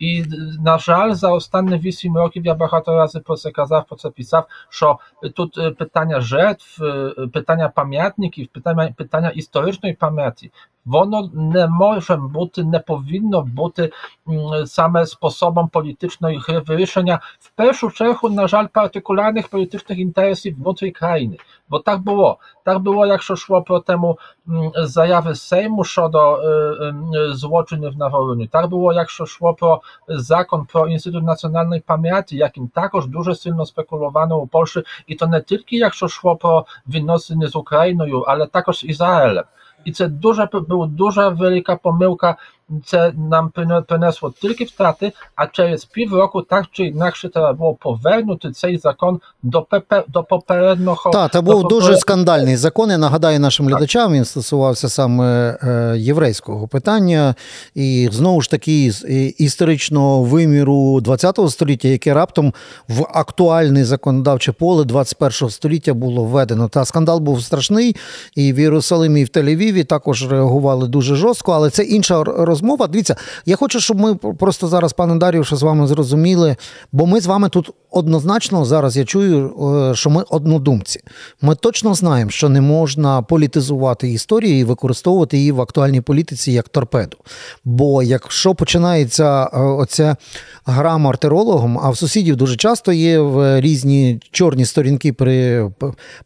I 0.00 0.24
na 0.62 0.78
żal 0.78 1.14
za 1.14 1.32
ostatnie 1.32 1.80
8 1.88 2.16
roków 2.16 2.44
ja 2.44 2.54
bardzo 2.54 2.96
razy 2.96 3.20
po 3.20 3.36
co 3.36 3.52
kazał, 3.52 3.84
po 3.84 3.96
co 3.96 4.10
pisał, 4.10 4.42
że 4.70 4.86
tu 5.34 5.50
pytania 5.78 6.20
żetw, 6.20 6.78
pytania 7.32 7.68
pamiętników, 7.68 8.48
pytania, 8.52 8.92
pytania 8.96 9.30
historycznej 9.30 9.96
pamięci, 9.96 10.39
пам'яті, 10.39 10.51
воно 10.85 11.29
не 11.33 11.67
може 11.67 12.15
бути, 12.15 12.63
не 12.63 12.79
повинно 12.79 13.41
бути 13.41 13.91
саме 14.65 15.05
способом 15.05 15.67
політичної 15.67 16.37
гри 16.37 16.59
вирішення 16.59 17.19
в 17.39 17.49
першу 17.49 17.91
чергу, 17.91 18.29
на 18.29 18.47
жаль, 18.47 18.67
партикулярних 18.73 19.47
політичних 19.47 19.99
інтересів 19.99 20.55
внутрі 20.55 20.91
країни. 20.91 21.37
Бо 21.69 21.79
так 21.79 21.99
було. 21.99 22.37
Так 22.65 22.79
було, 22.79 23.05
якщо 23.05 23.33
йшло 23.33 23.61
про 23.61 23.79
тему 23.79 24.19
заяви 24.75 25.35
Сейму 25.35 25.83
щодо 25.83 26.41
злочинів 27.31 27.97
на 27.97 28.07
Волині. 28.07 28.47
Так 28.47 28.69
було, 28.69 28.93
якщо 28.93 29.23
йшло 29.23 29.53
про 29.53 29.81
закон 30.07 30.67
про 30.73 30.87
інститут 30.87 31.23
національної 31.23 31.81
пам'яті, 31.81 32.37
яким 32.37 32.67
також 32.67 33.07
дуже 33.07 33.35
сильно 33.35 33.65
спекуловано 33.65 34.37
у 34.37 34.47
Польщі, 34.47 34.83
і 35.07 35.15
то 35.15 35.27
не 35.27 35.41
тільки 35.41 35.77
якщо 35.77 36.05
йшло 36.05 36.35
про 36.35 36.65
відносини 36.87 37.47
з 37.47 37.55
Україною, 37.55 38.21
але 38.21 38.45
також 38.45 38.77
з 38.79 38.83
Ізраїлем. 38.83 39.43
I 39.84 39.92
co 39.92 40.08
duża, 40.08 40.48
była 40.68 40.86
duża, 40.86 41.34
wielka 41.34 41.76
pomyłka 41.76 42.36
це 42.84 43.12
нам 43.30 43.50
принесло 43.88 44.32
тільки 44.40 44.64
втрати, 44.64 45.12
а 45.36 45.46
через 45.46 45.84
півроку 45.84 46.42
так 46.42 46.66
чи 46.72 46.84
інакше 46.84 47.28
треба 47.28 47.52
було 47.52 47.74
повернути 47.74 48.50
цей 48.52 48.78
закон 48.78 49.20
до 49.42 49.66
до 50.08 50.22
попереднього. 50.22 51.10
Так, 51.10 51.32
це 51.32 51.40
був 51.40 51.62
поперед... 51.62 51.68
дуже 51.68 51.96
скандальний 51.96 52.56
закон. 52.56 52.90
Я 52.90 52.98
нагадаю 52.98 53.40
нашим 53.40 53.66
глядачам, 53.66 54.12
він 54.12 54.24
стосувався 54.24 54.88
саме 54.88 55.58
е, 55.62 55.94
єврейського 55.98 56.68
питання, 56.68 57.34
і 57.74 58.08
знову 58.12 58.42
ж 58.42 58.50
таки 58.50 58.92
історичного 59.38 60.22
виміру 60.24 61.02
ХХ 61.06 61.50
століття, 61.50 61.88
яке 61.88 62.14
раптом 62.14 62.54
в 62.88 63.06
актуальне 63.14 63.84
законодавче 63.84 64.52
поле 64.52 64.84
21 64.84 65.50
століття 65.50 65.94
було 65.94 66.24
введено. 66.24 66.68
Та 66.68 66.84
скандал 66.84 67.20
був 67.20 67.42
страшний, 67.42 67.96
і 68.34 68.52
в 68.52 68.58
Єрусалимі, 68.58 69.20
і 69.20 69.24
в 69.24 69.28
Тель-Авіві 69.28 69.84
також 69.84 70.30
реагували 70.30 70.88
дуже 70.88 71.14
жорстко, 71.16 71.52
але 71.52 71.70
це 71.70 71.82
інша 71.82 72.24
розмова 72.24 72.59
розмова. 72.60 72.86
Дивіться, 72.86 73.16
я 73.46 73.56
хочу, 73.56 73.80
щоб 73.80 74.00
ми 74.00 74.14
просто 74.14 74.68
зараз, 74.68 74.92
пане 74.92 75.16
Дар'юше, 75.16 75.56
з 75.56 75.62
вами 75.62 75.86
зрозуміли, 75.86 76.56
бо 76.92 77.06
ми 77.06 77.20
з 77.20 77.26
вами 77.26 77.48
тут 77.48 77.70
однозначно 77.90 78.64
зараз 78.64 78.96
я 78.96 79.04
чую, 79.04 79.52
е, 79.90 79.94
що 79.94 80.10
ми 80.10 80.24
однодумці. 80.30 81.00
Ми 81.40 81.54
точно 81.54 81.94
знаємо, 81.94 82.30
що 82.30 82.48
не 82.48 82.60
можна 82.60 83.22
політизувати 83.22 84.08
історію 84.08 84.58
і 84.58 84.64
використовувати 84.64 85.38
її 85.38 85.52
в 85.52 85.60
актуальній 85.60 86.00
політиці 86.00 86.52
як 86.52 86.68
торпеду. 86.68 87.16
Бо 87.64 88.02
якщо 88.02 88.54
починається 88.54 89.50
е, 89.52 89.58
оця 89.58 90.16
гра 90.64 90.98
мартирологом, 90.98 91.78
а 91.78 91.90
в 91.90 91.96
сусідів 91.96 92.36
дуже 92.36 92.56
часто 92.56 92.92
є 92.92 93.18
в 93.18 93.60
різні 93.60 94.20
чорні 94.30 94.64
сторінки 94.64 95.12
при 95.12 95.70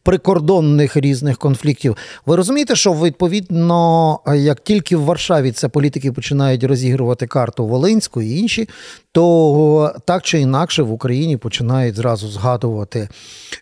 прикордонних 0.03 0.97
різних 0.97 1.39
конфліктів, 1.39 1.97
ви 2.27 2.37
розумієте, 2.37 2.77
що 2.77 2.93
відповідно, 2.93 4.19
як 4.37 4.61
тільки 4.61 4.97
в 4.97 5.05
Варшаві 5.05 5.53
це 5.53 5.69
політики 5.69 6.13
починають 6.13 6.65
розігрувати 6.65 7.27
карту 7.27 7.67
Волинську 7.67 8.23
і 8.23 8.39
інші, 8.39 8.69
то 9.13 9.95
так 10.05 10.23
чи 10.23 10.41
інакше 10.41 10.83
в 10.83 10.93
Україні 10.93 11.37
починають 11.37 11.54
починають 11.55 11.97
зразу 11.97 12.29
згадувати 12.29 13.09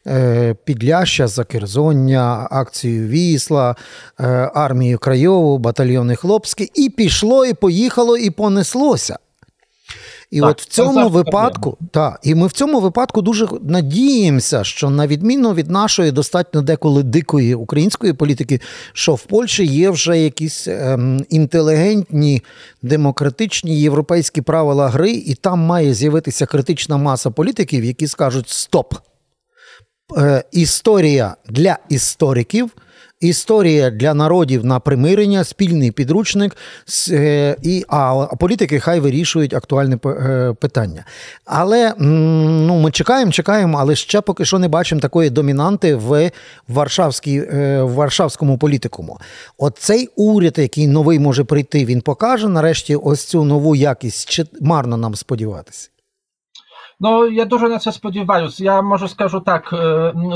е, 0.07 0.55
Підляща, 0.65 1.27
Закерзоння, 1.27 2.49
акцію 2.51 3.09
Вісла, 3.09 3.77
е, 4.21 4.51
армію 4.55 4.99
Крайову, 4.99 5.59
батальйони 5.59 6.17
Хлопські, 6.17 6.71
і 6.75 6.91
пішло, 6.91 7.47
і 7.47 7.55
поїхало, 7.55 8.17
і 8.17 8.31
понеслося. 8.31 9.19
І 10.33 10.41
так, 10.41 10.51
от 10.51 10.63
в 10.63 10.65
цьому 10.65 11.09
випадку, 11.09 11.79
так, 11.91 12.21
і 12.23 12.35
ми 12.35 12.47
в 12.47 12.53
цьому 12.53 12.81
випадку 12.81 13.23
дуже 13.23 13.49
надіємося, 13.63 14.65
що 14.65 14.91
на 14.91 15.07
відміну 15.07 15.55
від 15.55 15.71
нашої 15.71 16.11
достатньо 16.11 16.63
деколи 16.63 17.03
дикої 17.03 17.55
української 17.55 18.13
політики, 18.13 18.61
що 18.93 19.15
в 19.15 19.23
Польщі 19.23 19.65
є 19.65 19.91
вже 19.91 20.19
якісь 20.19 20.69
ем, 20.69 21.25
інтелігентні, 21.29 22.43
демократичні 22.83 23.81
європейські 23.81 24.43
правила 24.43 24.89
гри, 24.89 25.11
і 25.11 25.35
там 25.35 25.59
має 25.59 25.95
з'явитися 25.95 26.47
критична 26.47 26.97
маса 26.97 27.31
політиків, 27.31 27.85
які 27.85 28.07
скажуть 28.07 28.49
Стоп! 28.49 28.95
Е, 30.17 30.45
Історія 30.53 31.37
для 31.49 31.79
істориків. 31.89 32.71
Історія 33.23 33.91
для 33.91 34.15
народів 34.15 34.65
на 34.65 34.81
примирення, 34.81 35.45
спільний 35.45 35.91
підручник, 35.91 36.57
е, 37.11 37.57
і, 37.63 37.85
а 37.89 38.27
політики 38.41 38.81
хай 38.81 39.01
вирішують 39.01 39.55
актуальне 39.55 39.99
е, 40.07 40.55
питання. 40.61 41.05
Але 41.45 41.95
ну, 41.99 42.81
ми 42.81 42.91
чекаємо, 42.91 43.33
чекаємо, 43.33 43.79
але 43.81 43.97
ще 43.97 44.21
поки 44.21 44.45
що 44.45 44.59
не 44.59 44.69
бачимо 44.69 45.01
такої 45.01 45.31
домінанти 45.31 45.95
в 45.95 46.31
Варшавській, 46.69 47.39
е, 47.39 47.83
в 47.83 47.93
Варшавському 47.93 48.59
політикуму. 48.59 49.19
От 49.59 49.79
цей 49.79 50.09
уряд, 50.17 50.55
який 50.59 50.87
новий 50.87 51.19
може 51.19 51.45
прийти, 51.45 51.85
він 51.85 52.01
покаже 52.01 52.49
нарешті 52.49 52.97
ось 52.97 53.25
цю 53.25 53.45
нову 53.45 53.77
якість. 53.77 54.31
Чи 54.31 54.45
марно 54.61 54.97
нам 54.97 55.15
сподіватися? 55.15 55.89
No, 57.00 57.26
ja 57.26 57.46
dużo 57.46 57.68
na 57.68 57.80
co 57.80 57.92
spodziewam. 57.92 58.48
Ja 58.60 58.82
może 58.82 59.08
skażę 59.08 59.42
tak, 59.42 59.76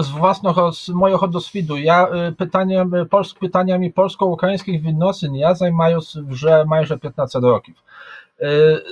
z 0.01 0.09
własnego, 0.09 0.71
z 0.71 0.89
mojego 0.89 1.27
doświadu. 1.27 1.77
Ja 1.77 2.07
pytaniem, 2.37 2.91
pytaniami 3.39 3.91
polsko-ukraińskich 3.91 4.81
відносин 4.81 5.35
ja 5.35 5.55
zajmuję 5.55 5.99
вже 6.15 6.65
майже 6.65 6.97
15 6.97 7.43
років. 7.43 7.75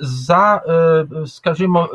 За, 0.01 0.61
скажімо, 1.25 1.89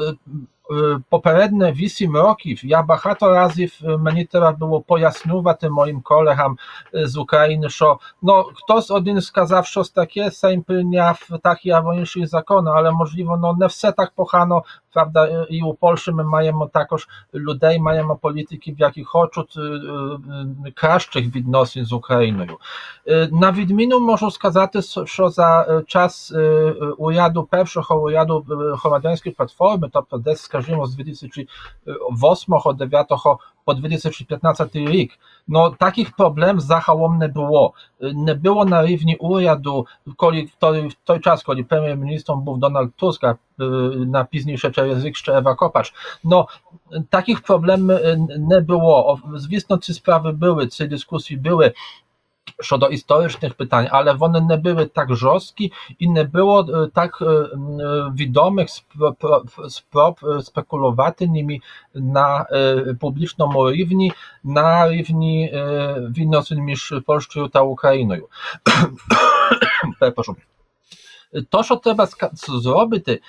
попередне 1.09 1.73
8 1.73 2.17
років 2.17 2.65
я 2.65 2.83
багато 2.83 3.29
разів 3.29 3.73
мені 3.99 4.25
треба 4.25 4.53
було 4.53 4.81
пояснювати 4.81 5.71
моїм 5.71 6.01
колегам 6.01 6.59
з 6.93 7.17
України, 7.17 7.69
що 7.69 7.99
ну 8.23 8.45
хтось 8.55 8.91
один 8.91 9.21
сказав 9.21 9.67
щось 9.67 9.91
таке, 9.91 10.31
Сейм 10.31 10.63
прийняв 10.63 11.29
такі 11.43 11.71
або 11.71 11.95
інші 11.95 12.27
закони, 12.27 12.71
але 12.75 12.91
можливо 12.91 13.37
ну 13.37 13.53
не 13.53 13.67
все 13.67 13.93
так 13.93 14.13
погано 14.15 14.65
prawda, 14.93 15.47
i 15.51 15.63
u 15.63 15.75
Polski 15.75 16.13
my 16.13 16.25
mamy 16.25 16.53
також 16.73 17.09
людей, 17.35 17.79
маємо 17.79 18.17
політиків, 18.17 18.75
які 18.79 19.05
хочуть 19.05 19.59
кращих 20.75 21.37
відносин 21.37 21.85
з 21.85 21.93
Україною. 21.93 22.59
На 23.31 23.53
відміну 23.53 24.01
можу 24.01 24.31
сказати, 24.31 24.83
що 25.05 25.29
за 25.29 25.83
час 25.87 26.33
уряду 26.99 27.43
першого 27.43 28.03
уряду 28.03 28.45
громадянської 28.83 29.35
платформи, 29.35 29.91
тобто 29.93 30.19
десь, 30.19 30.41
скажімо, 30.41 30.87
з 30.87 30.99
2008-2009 30.99 33.39
po 33.70 33.76
2015 33.76 34.64
rok. 34.64 34.74
No, 35.48 35.72
takich 35.72 36.12
problem 36.16 36.62
zachałom 36.62 37.20
nie 37.20 37.30
było. 37.30 37.74
Nie 38.14 38.36
było 38.36 38.66
na 38.66 38.82
równi 38.82 39.18
który 40.18 40.48
w 40.48 40.96
ten 41.06 41.22
czas, 41.22 41.44
kiedy 41.44 41.64
premier 41.64 41.98
ministrem 41.98 42.44
był 42.44 42.58
Donald 42.58 42.96
Tusk, 42.96 43.24
a 43.24 43.36
na 44.08 44.26
późniejsze 44.26 44.72
czasy 44.72 45.08
jeszcze 45.08 45.38
Ewa 45.38 45.56
Kopacz. 45.56 45.94
No, 46.24 46.48
takich 47.10 47.42
problemów 47.42 48.00
nie 48.40 48.62
było. 48.62 49.20
Zwisno, 49.36 49.78
czy 49.78 49.94
sprawy 49.94 50.34
były, 50.34 50.68
czy 50.68 50.88
dyskusje 50.88 51.38
były, 51.38 51.72
co 52.64 52.78
do 52.78 52.90
historycznych 52.90 53.54
pytań, 53.54 53.88
ale 53.92 54.18
one 54.20 54.42
nie 54.42 54.58
były 54.58 54.88
tak 54.88 55.16
żorskie 55.16 55.68
i 56.00 56.10
nie 56.10 56.26
było 56.26 56.60
e, 56.62 56.88
tak 56.94 57.22
e, 57.22 57.26
e, 57.26 58.12
widomych 58.14 58.70
sprób 59.70 60.20
nimi 61.22 61.62
na 61.96 62.46
publicznym 63.00 63.50
równi, 63.52 64.12
na 64.44 64.88
równi 64.88 65.50
winnosy 66.10 66.56
niż 66.56 66.94
Polszczy 67.06 67.50
ta 67.52 67.62
Ukrainою. 67.62 68.28
Przepraszam 70.00 70.36
То, 71.49 71.63
що 71.63 71.77
треба 71.77 72.09
зробити, 72.33 73.21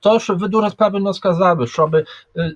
то, 0.00 0.20
що 0.20 0.34
ви 0.34 0.48
дуже 0.48 0.70
правильно 0.70 1.14
сказали, 1.14 1.66
щоб 1.66 1.96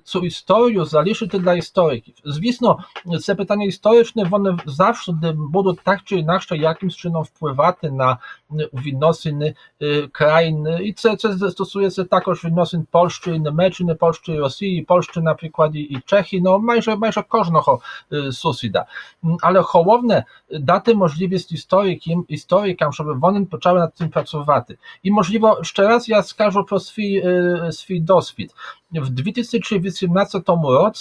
цю 0.03 0.19
історію 0.19 0.85
залишити 0.85 1.39
для 1.39 1.53
істориків. 1.53 2.13
Звісно, 2.25 2.79
це 3.21 3.35
питання 3.35 3.65
історичне, 3.65 4.23
вони 4.23 4.57
завжди 4.65 5.31
будуть 5.31 5.79
так 5.83 5.99
чи 6.03 6.15
інакше 6.15 6.57
якимось 6.57 6.95
чином 6.95 7.23
впливати 7.23 7.91
на 7.91 8.17
відносини 8.73 9.55
країн, 10.11 10.67
і 10.81 10.93
це, 10.93 11.15
це 11.15 11.49
стосується 11.51 12.03
також 12.03 12.45
відносин 12.45 12.87
Польщі, 12.91 13.39
Німеччини, 13.39 13.95
Польщі, 13.95 14.39
Росії, 14.39 14.81
Польщі, 14.81 15.19
наприклад, 15.19 15.75
і 15.75 15.97
Чехії, 16.05 16.41
no 16.41 16.59
майже, 16.59 16.95
майже 16.95 17.21
кожного 17.21 17.79
сусіда. 18.31 18.85
Але 19.41 19.59
головне 19.59 20.25
дати 20.51 20.95
можливість 20.95 21.51
історикам, 21.51 22.25
історикам, 22.27 22.93
щоб 22.93 23.19
вони 23.19 23.45
почали 23.45 23.79
над 23.79 23.95
цим 23.95 24.09
pracowaty. 24.12 24.78
I 25.04 25.12
możliwe, 25.12 25.54
jeszcze 25.58 25.82
raz 25.82 26.08
ja 26.08 26.22
skażę 26.22 26.60
pro 26.68 26.80
swój, 26.80 27.18
y, 27.68 27.72
swój 27.72 28.02
dospit 28.02 28.54
w 28.92 29.10
2018 29.10 30.38
roku 30.46 30.92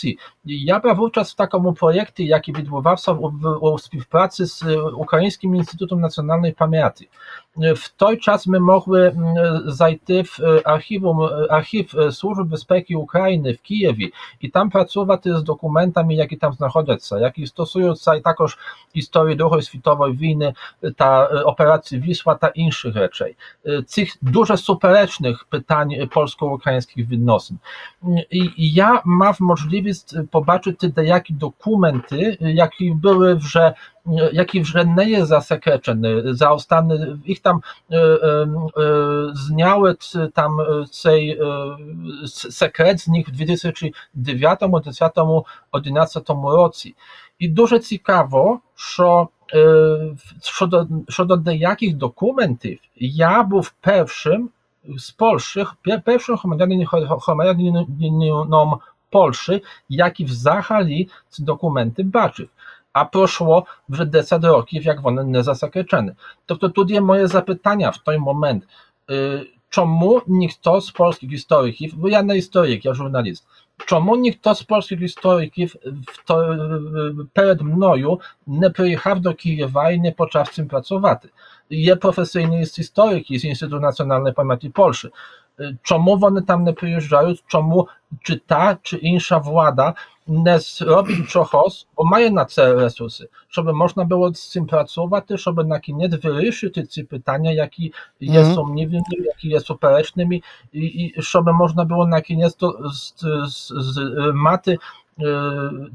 ja 0.46 0.80
brał 0.80 0.96
wówczas 0.96 1.32
w 1.32 1.36
takim 1.36 1.74
projekcie, 1.74 2.24
jaki 2.24 2.54
wydłowawca 2.54 3.18
o 3.62 3.78
współpracy 3.78 4.48
z 4.48 4.64
Ukraińskim 4.96 5.56
Instytutem 5.56 6.02
Nacjonalnej 6.02 6.54
Pamięci. 6.54 7.10
W 7.58 7.90
tej 7.98 8.20
czas 8.20 8.48
my 8.48 8.60
mogły 8.60 9.08
mm, 9.08 9.36
zajty 9.66 10.24
w 10.24 10.40
e, 10.40 10.68
archiwum, 10.68 11.18
e, 11.22 11.52
archiw 11.52 11.96
e, 11.96 12.12
Służby 12.12 12.46
Bezpieki 12.46 12.96
Ukrainy 12.96 13.58
w 13.58 13.62
Kijewie 13.62 14.08
i 14.42 14.52
tam 14.52 14.70
pracować 14.70 15.22
z 15.24 15.44
dokumentami, 15.44 16.16
jakie 16.16 16.38
tam 16.38 16.54
znajdują 16.54 16.98
się, 17.00 17.20
jakie 17.20 17.48
stosują 17.48 17.96
się 17.96 18.22
takoż 18.24 18.58
historii 18.94 19.38
II 19.52 19.62
światowej 19.62 20.14
wojny, 20.14 20.54
ta 20.98 21.30
operacji 21.46 22.00
Wisła, 22.00 22.36
ta 22.36 22.50
innych 22.50 22.74
rzeczy. 22.74 23.36
Tych 23.96 24.10
dużo 24.22 24.58
superecznych 24.58 25.46
pytań 25.46 25.96
polsko-ukraińskich 26.14 27.08
odnosin 27.14 27.58
ja 28.58 29.02
mam 29.06 29.34
możliwość 29.40 30.06
zobaczyć 30.34 30.80
te 30.96 31.06
jakie 31.06 31.34
dokumenty, 31.34 32.38
jakie 32.40 32.96
były 32.96 33.40
że 33.40 33.74
jakie 34.34 34.62
wrzenne 34.62 35.10
jest 35.10 35.30
zasekeczeny, 35.30 36.36
zaostany, 36.36 37.18
ich 37.26 37.42
tam 37.42 37.60
e, 37.92 37.96
e, 37.96 37.98
e 37.98 38.48
zniały 39.34 39.96
tam 40.34 40.60
e, 40.60 40.64
cej 40.92 41.32
e, 41.32 41.38
sekret 42.28 43.02
z 43.02 43.08
nich 43.08 43.28
w 43.28 43.32
2009, 43.32 43.94
2010, 44.16 45.44
2011 45.74 46.20
roku. 46.28 46.78
I 47.40 47.50
duże 47.50 47.80
ciekawo, 47.80 48.60
że 48.96 49.26
co 50.42 51.26
do, 51.26 51.38
do 51.38 51.52
jakich 51.52 51.98
dokumentów 51.98 52.72
ja 52.96 53.44
był 53.44 53.64
w 53.64 53.74
pierwszym 53.74 54.50
z 54.98 55.12
Polszy, 55.12 55.66
pierwszym 56.06 56.38
Homerianinem 57.22 57.86
Polszy, 59.10 59.62
jaki 59.90 60.26
w 60.26 60.34
Zachali 60.34 61.10
dokumenty 61.40 62.04
baczył 62.04 62.48
a 62.94 63.06
proszło 63.06 63.66
w 63.90 64.06
desat 64.06 64.44
roków, 64.44 64.84
jak 64.84 65.06
one 65.06 65.26
nie 65.26 65.44
zasakeczeny. 65.44 66.16
To, 66.46 66.56
to 66.56 66.70
tutaj 66.70 67.02
moje 67.02 67.28
zapytania 67.28 67.92
w 67.92 68.04
ten 68.04 68.20
moment. 68.20 68.68
Y, 69.12 69.46
czemu 69.70 70.22
nikt 70.28 70.60
z 70.82 70.92
polskich 70.92 71.30
historyków, 71.30 71.96
bo 71.96 72.08
ja 72.08 72.22
nie 72.22 72.36
historyk, 72.36 72.86
ja 72.86 72.94
żurnalist, 72.94 73.48
Czemu 73.86 74.16
nikto 74.16 74.56
z 74.56 74.64
polskich 74.64 75.00
historyków 75.00 75.78
to, 76.26 76.44
przed 77.34 77.62
mną 77.62 78.18
nie 78.48 78.70
przyjechał 78.70 79.20
do 79.20 79.34
Kijowa 79.34 79.92
i 79.92 80.02
nie 80.02 80.12
począł 80.12 80.46
tym 80.56 80.68
pracować? 80.68 81.20
Ja 81.70 81.96
profesyjny 81.96 82.60
jest 82.60 82.76
historyk 82.76 83.26
z 83.28 83.44
Instytutu 83.44 83.80
Nacjonalnej 83.80 84.34
Pamięci 84.34 84.70
Polszy 84.70 85.12
czemu 85.84 86.26
one 86.26 86.42
tam 86.42 86.66
nie 86.66 86.74
przyjeżdżają, 86.74 87.34
czemu 87.48 87.86
czy 88.24 88.40
ta, 88.40 88.78
czy 88.84 88.98
insza 88.98 89.40
władza 89.40 89.94
nie 90.28 90.60
zrobi 90.60 91.28
czegoś, 91.28 91.86
bo 91.98 92.04
mają 92.04 92.34
na 92.34 92.46
cel 92.46 92.78
resursy, 92.78 93.28
żeby 93.50 93.74
można 93.74 94.06
było 94.06 94.34
z 94.34 94.50
tym 94.50 94.66
pracować, 94.66 95.24
żeby 95.30 95.64
na 95.64 95.80
koniec 95.80 96.16
wyryszyć 96.16 96.74
te 96.96 97.04
pytania, 97.04 97.54
jakie 97.54 97.90
mm 98.22 98.44
-hmm. 98.44 98.56
są 98.56 98.74
niewinnymi, 98.74 99.26
jakie 99.28 99.60
są 99.60 99.78
perecznymi 99.78 100.44
i, 100.74 101.06
i 101.06 101.14
żeby 101.18 101.54
można 101.54 101.86
było 101.86 102.08
na 102.08 102.22
koniec 102.22 102.56
to 102.56 102.92
z, 102.94 103.14
z, 103.50 103.68
z 103.68 104.00
maty 104.34 104.78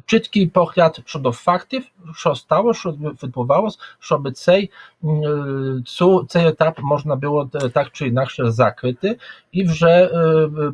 чіткий 0.06 0.46
погляд 0.46 1.00
щодо 1.04 1.32
фактів, 1.32 1.82
що 2.14 2.34
стало, 2.34 2.74
що 2.74 2.90
відбувалося, 3.22 3.78
щоб 3.98 4.32
цей 4.32 4.70
цю, 5.86 6.26
цей 6.28 6.46
етап 6.46 6.78
можна 6.82 7.16
було 7.16 7.50
так 7.72 7.88
чи 7.92 8.06
інакше 8.06 8.50
закрити 8.50 9.18
і 9.52 9.64
вже 9.64 10.10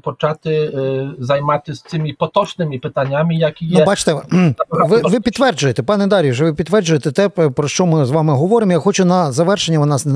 почати 0.02 0.72
займатися 1.18 1.84
цими 1.86 2.14
поточними 2.18 2.78
питаннями, 2.78 3.34
які 3.34 3.66
є. 3.66 3.78
Ну, 3.78 3.84
бачите, 3.84 4.14
ви 4.70 5.00
ви 5.04 5.20
підтверджуєте, 5.20 5.82
пане 5.82 6.06
Дарію, 6.06 6.34
ви 6.40 6.54
підтверджуєте 6.54 7.12
те, 7.12 7.28
про 7.28 7.68
що 7.68 7.86
ми 7.86 8.04
з 8.06 8.10
вами 8.10 8.32
говоримо. 8.32 8.72
Я 8.72 8.78
хочу 8.78 9.04
на 9.04 9.32
завершення. 9.32 9.78
У 9.78 9.86
нас 9.86 10.06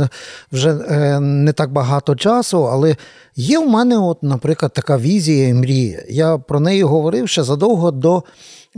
вже 0.52 0.74
не 1.20 1.52
так 1.52 1.72
багато 1.72 2.16
часу, 2.16 2.68
але 2.68 2.96
є 3.36 3.58
в 3.58 3.68
мене, 3.68 3.98
от, 3.98 4.22
наприклад, 4.22 4.72
така 4.72 4.98
візія 4.98 5.48
і 5.48 5.54
мрія. 5.54 6.02
Я 6.08 6.38
про 6.38 6.60
неї 6.60 6.82
говорив 6.82 7.28
ще 7.28 7.42
задовго 7.42 7.90
до. 7.90 8.15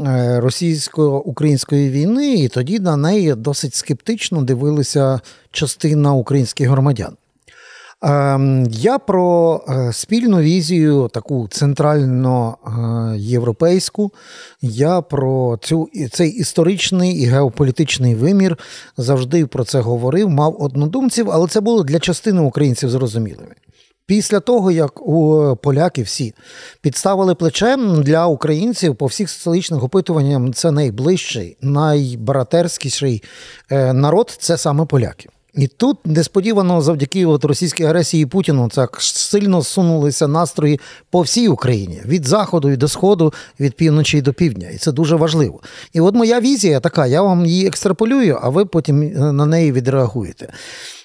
Е, 0.07 0.40
російсько-української 0.40 1.90
війни, 1.90 2.35
і 2.35 2.48
тоді 2.48 2.79
на 2.79 2.96
неї 2.96 3.35
досить 3.35 3.74
скептично 3.74 4.42
дивилися 4.42 5.20
частина 5.51 6.12
українських 6.12 6.68
громадян. 6.68 7.16
Ем, 8.03 8.66
я 8.70 8.98
про 8.98 9.61
е, 9.68 9.92
спільну 9.92 10.40
візію, 10.40 11.11
таку 11.12 11.48
центрально 11.51 12.57
європейську, 13.16 14.12
я 14.62 15.01
про 15.01 15.59
цю, 15.62 15.88
цей 16.12 16.31
історичний 16.31 17.12
і 17.12 17.24
геополітичний 17.24 18.14
вимір 18.14 18.59
завжди 18.96 19.46
про 19.46 19.64
це 19.64 19.81
говорив, 19.81 20.31
мав 20.31 20.62
однодумців, 20.62 21.31
але 21.31 21.48
це 21.48 21.61
було 21.61 21.85
для 21.85 21.98
частини 21.98 22.40
українців 22.40 22.90
зрозумілими. 22.90 23.55
Після 24.09 24.40
того, 24.40 24.71
як 24.71 25.09
у 25.09 25.57
поляки 25.62 26.03
всі 26.03 26.35
підставили 26.81 27.35
плече 27.35 27.77
для 27.77 28.27
українців 28.27 28.97
по 28.97 29.07
всіх 29.07 29.31
соціологічних 29.31 29.83
опитуваннях, 29.83 30.55
це 30.55 30.71
найближчий, 30.71 31.57
найбратерськіший 31.61 33.23
е, 33.71 33.92
народ 33.92 34.37
це 34.40 34.59
саме 34.59 34.85
поляки. 34.85 35.29
І 35.55 35.66
тут 35.66 36.07
несподівано 36.07 36.81
завдяки 36.81 37.27
от 37.27 37.44
російській 37.44 37.85
агресії 37.85 38.27
Путіну 38.27 38.68
так 38.68 38.97
сильно 39.01 39.62
сунулися 39.62 40.29
настрої 40.29 40.81
по 41.11 41.21
всій 41.21 41.49
Україні 41.49 42.03
від 42.07 42.27
заходу 42.27 42.71
і 42.71 42.77
до 42.77 42.88
сходу, 42.88 43.33
від 43.61 43.75
півночі 43.75 44.23
до 44.23 44.33
півдня. 44.33 44.68
І 44.68 44.77
це 44.77 44.92
дуже 44.92 45.16
важливо. 45.16 45.61
І 45.92 46.01
от 46.01 46.14
моя 46.14 46.40
візія 46.40 46.81
така: 46.81 47.07
я 47.07 47.23
вам 47.23 47.47
її 47.47 47.66
екстраполюю, 47.66 48.38
а 48.42 48.49
ви 48.49 48.64
потім 48.64 49.03
е, 49.03 49.33
на 49.33 49.47
неї 49.47 49.73
відреагуєте. 49.73 50.53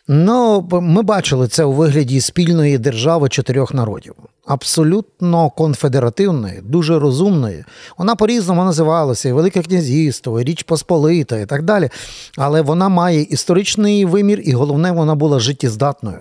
Ну, 0.08 0.68
ми 0.72 1.02
бачили 1.02 1.48
це 1.48 1.64
у 1.64 1.72
вигляді 1.72 2.22
спільної 2.22 2.78
держави 2.78 3.30
чотирьох 3.30 3.74
народів 3.74 4.16
абсолютно 4.46 5.50
конфедеративної, 5.50 6.62
дуже 6.64 7.00
розумної. 7.00 7.64
Вона 7.98 8.16
по-різному 8.16 8.64
називалася 8.64 9.30
і 9.30 9.32
Велике 9.32 9.62
Князівство, 9.62 10.42
і 10.42 10.44
Річ 10.44 10.64
Посполита 10.64 11.40
і 11.40 11.46
так 11.46 11.64
далі. 11.64 11.90
Але 12.38 12.62
вона 12.62 12.90
має 12.90 13.22
історичний 13.22 14.06
вимір, 14.06 14.42
і 14.44 14.52
головне, 14.52 14.92
вона 14.92 15.16
була 15.16 15.40
життєздатною. 15.40 16.20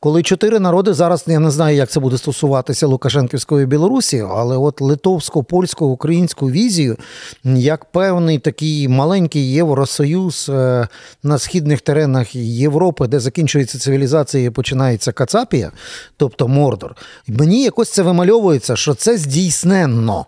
Коли 0.00 0.22
чотири 0.22 0.60
народи, 0.60 0.94
зараз 0.94 1.24
я 1.26 1.38
не 1.38 1.50
знаю, 1.50 1.76
як 1.76 1.90
це 1.90 2.00
буде 2.00 2.18
стосуватися 2.18 2.86
Лукашенківської 2.86 3.66
Білорусі, 3.66 4.24
але 4.30 4.56
от 4.56 4.80
литовсько 4.80 5.44
польську 5.44 5.86
українську 5.86 6.50
візію, 6.50 6.96
як 7.44 7.84
певний 7.84 8.38
такий 8.38 8.88
маленький 8.88 9.52
Євросоюз 9.52 10.50
е, 10.54 10.88
на 11.22 11.38
східних 11.38 11.80
теренах 11.80 12.34
Європи, 12.36 13.06
де 13.06 13.20
закінчується 13.24 13.78
цивілізація 13.78 14.44
і 14.44 14.50
починається 14.50 15.12
Кацапія, 15.12 15.72
тобто 16.16 16.48
Мордор, 16.48 16.96
мені 17.26 17.62
якось 17.62 17.90
це 17.90 18.02
вимальовується, 18.02 18.76
що 18.76 18.94
це 18.94 19.16
здійсненно. 19.16 20.26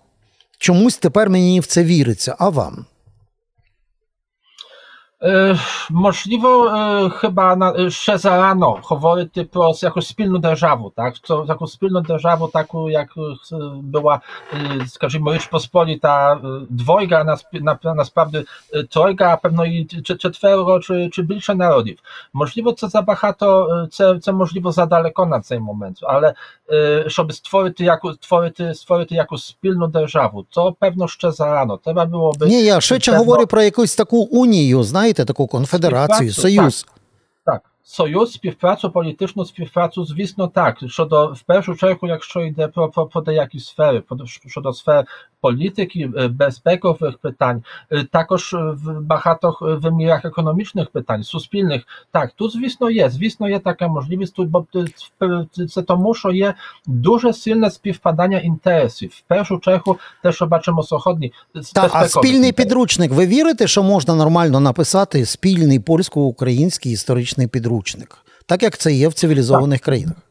Чомусь 0.59 0.97
тепер 0.97 1.31
мені 1.31 1.61
в 1.61 1.67
це 1.67 1.85
віриться, 1.85 2.37
а 2.39 2.49
вам? 2.49 2.87
Можливо, 5.90 6.70
chyba 7.10 7.56
na, 7.56 7.90
ще 7.90 8.18
зарано 8.18 8.80
говорити 8.84 9.44
про 9.44 9.74
якусь 9.82 10.08
спільну 10.08 10.38
державу, 10.38 10.92
так? 10.96 11.14
Про 11.28 11.46
таку 11.46 11.68
спільну 11.68 12.02
державу, 12.02 12.48
таку 12.48 12.90
як 12.90 13.08
była, 13.84 14.22
скажімо, 14.88 15.34
Річ 15.34 15.46
Посполіта 15.46 16.40
двойga, 16.70 17.38
насправді 17.96 18.46
тройga, 18.90 19.30
а 19.30 19.36
певно 19.36 19.66
і 19.66 19.86
четверо 20.04 20.80
чи, 20.80 21.10
чи 21.10 21.22
більше 21.22 21.56
народів. 21.56 21.98
Можливо, 22.34 22.72
це 22.72 22.88
забагато, 22.88 23.88
це, 23.92 24.20
це 24.20 24.32
можливо 24.32 24.72
задалеко 24.72 25.26
на 25.26 25.42
цей 25.42 25.60
момент, 25.60 25.98
але 26.02 26.34
щоб 27.08 27.34
створити 27.34 27.84
яку, 27.84 28.14
створити, 28.14 28.74
створити 28.74 29.16
якусь 29.16 29.46
спільну 29.46 29.88
державу, 29.88 30.46
то 30.50 30.76
певно 30.80 31.08
ще 31.08 31.32
зарано. 31.32 31.78
Треба 31.78 32.06
було 32.06 32.34
би... 32.40 32.48
Ні, 32.48 32.64
я 32.64 32.82
швидше 32.82 33.12
певно... 33.12 33.26
говорю 33.26 33.48
про 33.48 33.62
якусь 33.62 33.96
таку 33.96 34.18
унію, 34.18 34.84
знаєте, 34.84 35.15
знаєте, 35.16 35.26
таку 35.26 35.48
конфедерацію, 35.48 36.34
союз. 36.34 36.84
Так, 36.84 36.96
так. 37.46 37.62
Союз, 37.84 38.32
співпрацю, 38.32 38.92
політичну 38.92 39.46
співпрацю, 39.46 40.06
звісно, 40.06 40.48
так. 40.48 40.78
Щодо 40.88 41.28
в 41.28 41.42
першу 41.42 41.76
чергу, 41.76 42.08
якщо 42.08 42.42
йде 42.42 42.68
про 42.68 42.90
про, 42.90 43.06
про 43.06 43.22
деякі 43.22 43.60
сфери, 43.60 44.00
про 44.00 44.18
щодо 44.26 44.74
сфер 44.74 45.06
polityki, 45.41 46.05
e, 46.05 46.29
bezpekowych 46.29 47.19
pytań, 47.19 47.61
e, 47.91 48.05
takoż 48.05 48.55
e, 48.55 48.73
w 48.73 49.01
bahatoch 49.01 49.61
wymiarach 49.79 50.25
ekonomicznych 50.25 50.91
pytań, 50.91 51.25
suspilnych. 51.25 51.83
Tak, 52.11 52.33
tu 52.33 52.49
zwisno 52.49 52.89
jest, 52.89 53.17
zwisno 53.17 53.49
je 53.49 53.61
taka 53.61 53.89
możliwość, 53.89 54.33
tu, 54.33 54.45
bo 54.47 54.67
se 55.69 55.83
to 55.83 55.97
muszą 55.97 56.31
je 56.31 56.55
duże, 56.87 57.33
silne 57.33 57.71
spівпадання 57.71 58.39
інтересів. 58.39 59.11
В 59.11 59.23
першу 59.23 59.59
чергу 59.59 59.99
те, 60.23 60.33
що 60.33 60.47
бачимо 60.47 60.83
сьогодні. 60.83 61.33
Та, 61.75 61.91
а 61.93 62.09
спільний 62.09 62.53
підручник, 62.53 63.13
ви 63.13 63.27
вірите, 63.27 63.67
що 63.67 63.83
можна 63.83 64.15
нормально 64.15 64.61
написати 64.61 65.27
спільний 65.27 65.79
польсько-український 65.79 66.93
історичний 66.93 67.47
підручник, 67.47 68.19
так 68.47 68.63
як 68.63 68.79
це 68.79 68.93
є 68.93 69.09
в 69.09 69.15
цивілізованих 69.15 69.81
країнах? 69.81 70.26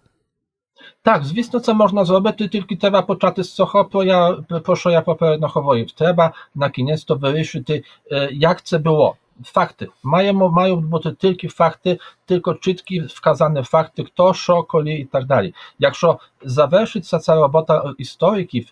Так, 1.05 1.25
звісно, 1.25 1.61
це 1.61 1.75
можна 1.75 2.05
зробити, 2.05 2.49
тільки 2.49 2.77
треба 2.77 3.03
почати 3.03 3.45
з 3.45 3.55
цього, 3.55 3.85
про, 3.85 4.05
я, 4.05 4.33
про 4.65 4.77
що 4.77 4.91
я 4.91 5.01
попередньо 5.01 5.49
говорив. 5.49 5.93
Треба 5.93 6.33
на 6.55 6.71
кінець 6.71 7.05
то 7.05 7.15
вирішити, 7.15 7.85
як 8.31 8.63
це 8.63 8.79
було. 8.79 9.17
Факти. 9.45 9.89
Маємо, 10.03 10.49
мають 10.49 10.85
бути 10.85 11.13
тільки 11.13 11.49
факти, 11.49 11.99
тільки 12.27 12.55
чіткі 12.61 13.01
вказані 13.01 13.63
факти, 13.63 14.05
хто, 14.05 14.35
що, 14.35 14.63
коли 14.63 14.93
і 14.93 15.05
так 15.05 15.27
далі. 15.27 15.55
Якщо 15.79 16.19
завершиться 16.43 17.19
ця 17.19 17.35
робота 17.35 17.95
істориків, 17.99 18.67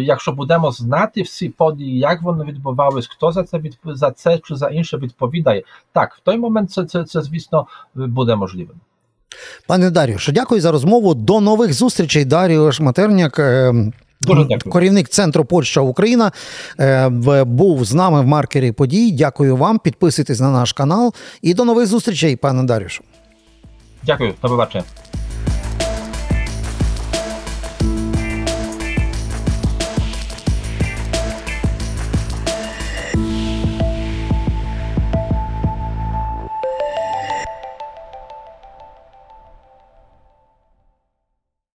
якщо 0.00 0.32
будемо 0.32 0.70
знати 0.70 1.22
всі 1.22 1.48
події, 1.48 1.98
як 1.98 2.22
вони 2.22 2.44
відбувались, 2.44 3.06
хто 3.06 3.32
за 3.32 3.44
це 3.44 3.58
від, 3.58 3.78
за 3.84 4.10
це 4.10 4.38
чи 4.38 4.56
за 4.56 4.68
інше 4.68 4.96
відповідає, 4.96 5.62
так, 5.92 6.14
в 6.14 6.20
той 6.20 6.38
момент 6.38 6.70
це, 6.70 6.84
це, 6.84 7.04
це 7.04 7.22
звісно, 7.22 7.66
буде 7.94 8.36
можливим. 8.36 8.80
Пане 9.67 9.89
Даріуш, 9.89 10.29
дякую 10.33 10.61
за 10.61 10.71
розмову. 10.71 11.13
До 11.13 11.41
нових 11.41 11.73
зустрічей. 11.73 12.25
Даріуш 12.25 12.79
Матерняк. 12.79 13.39
Корівник 14.27 14.63
Керівник 14.73 15.09
центру 15.09 15.45
Польща 15.45 15.81
Україна 15.81 16.31
е, 16.79 17.09
був 17.45 17.85
з 17.85 17.93
нами 17.93 18.21
в 18.21 18.27
маркері 18.27 18.71
подій. 18.71 19.11
Дякую 19.11 19.55
вам. 19.55 19.79
Підписуйтесь 19.79 20.39
на 20.39 20.51
наш 20.51 20.73
канал 20.73 21.13
і 21.41 21.53
до 21.53 21.65
нових 21.65 21.87
зустрічей, 21.87 22.35
пане 22.35 22.63
Дарюшу. 22.63 23.03
Дякую, 24.03 24.33
до 24.41 24.49
побачення. 24.49 24.83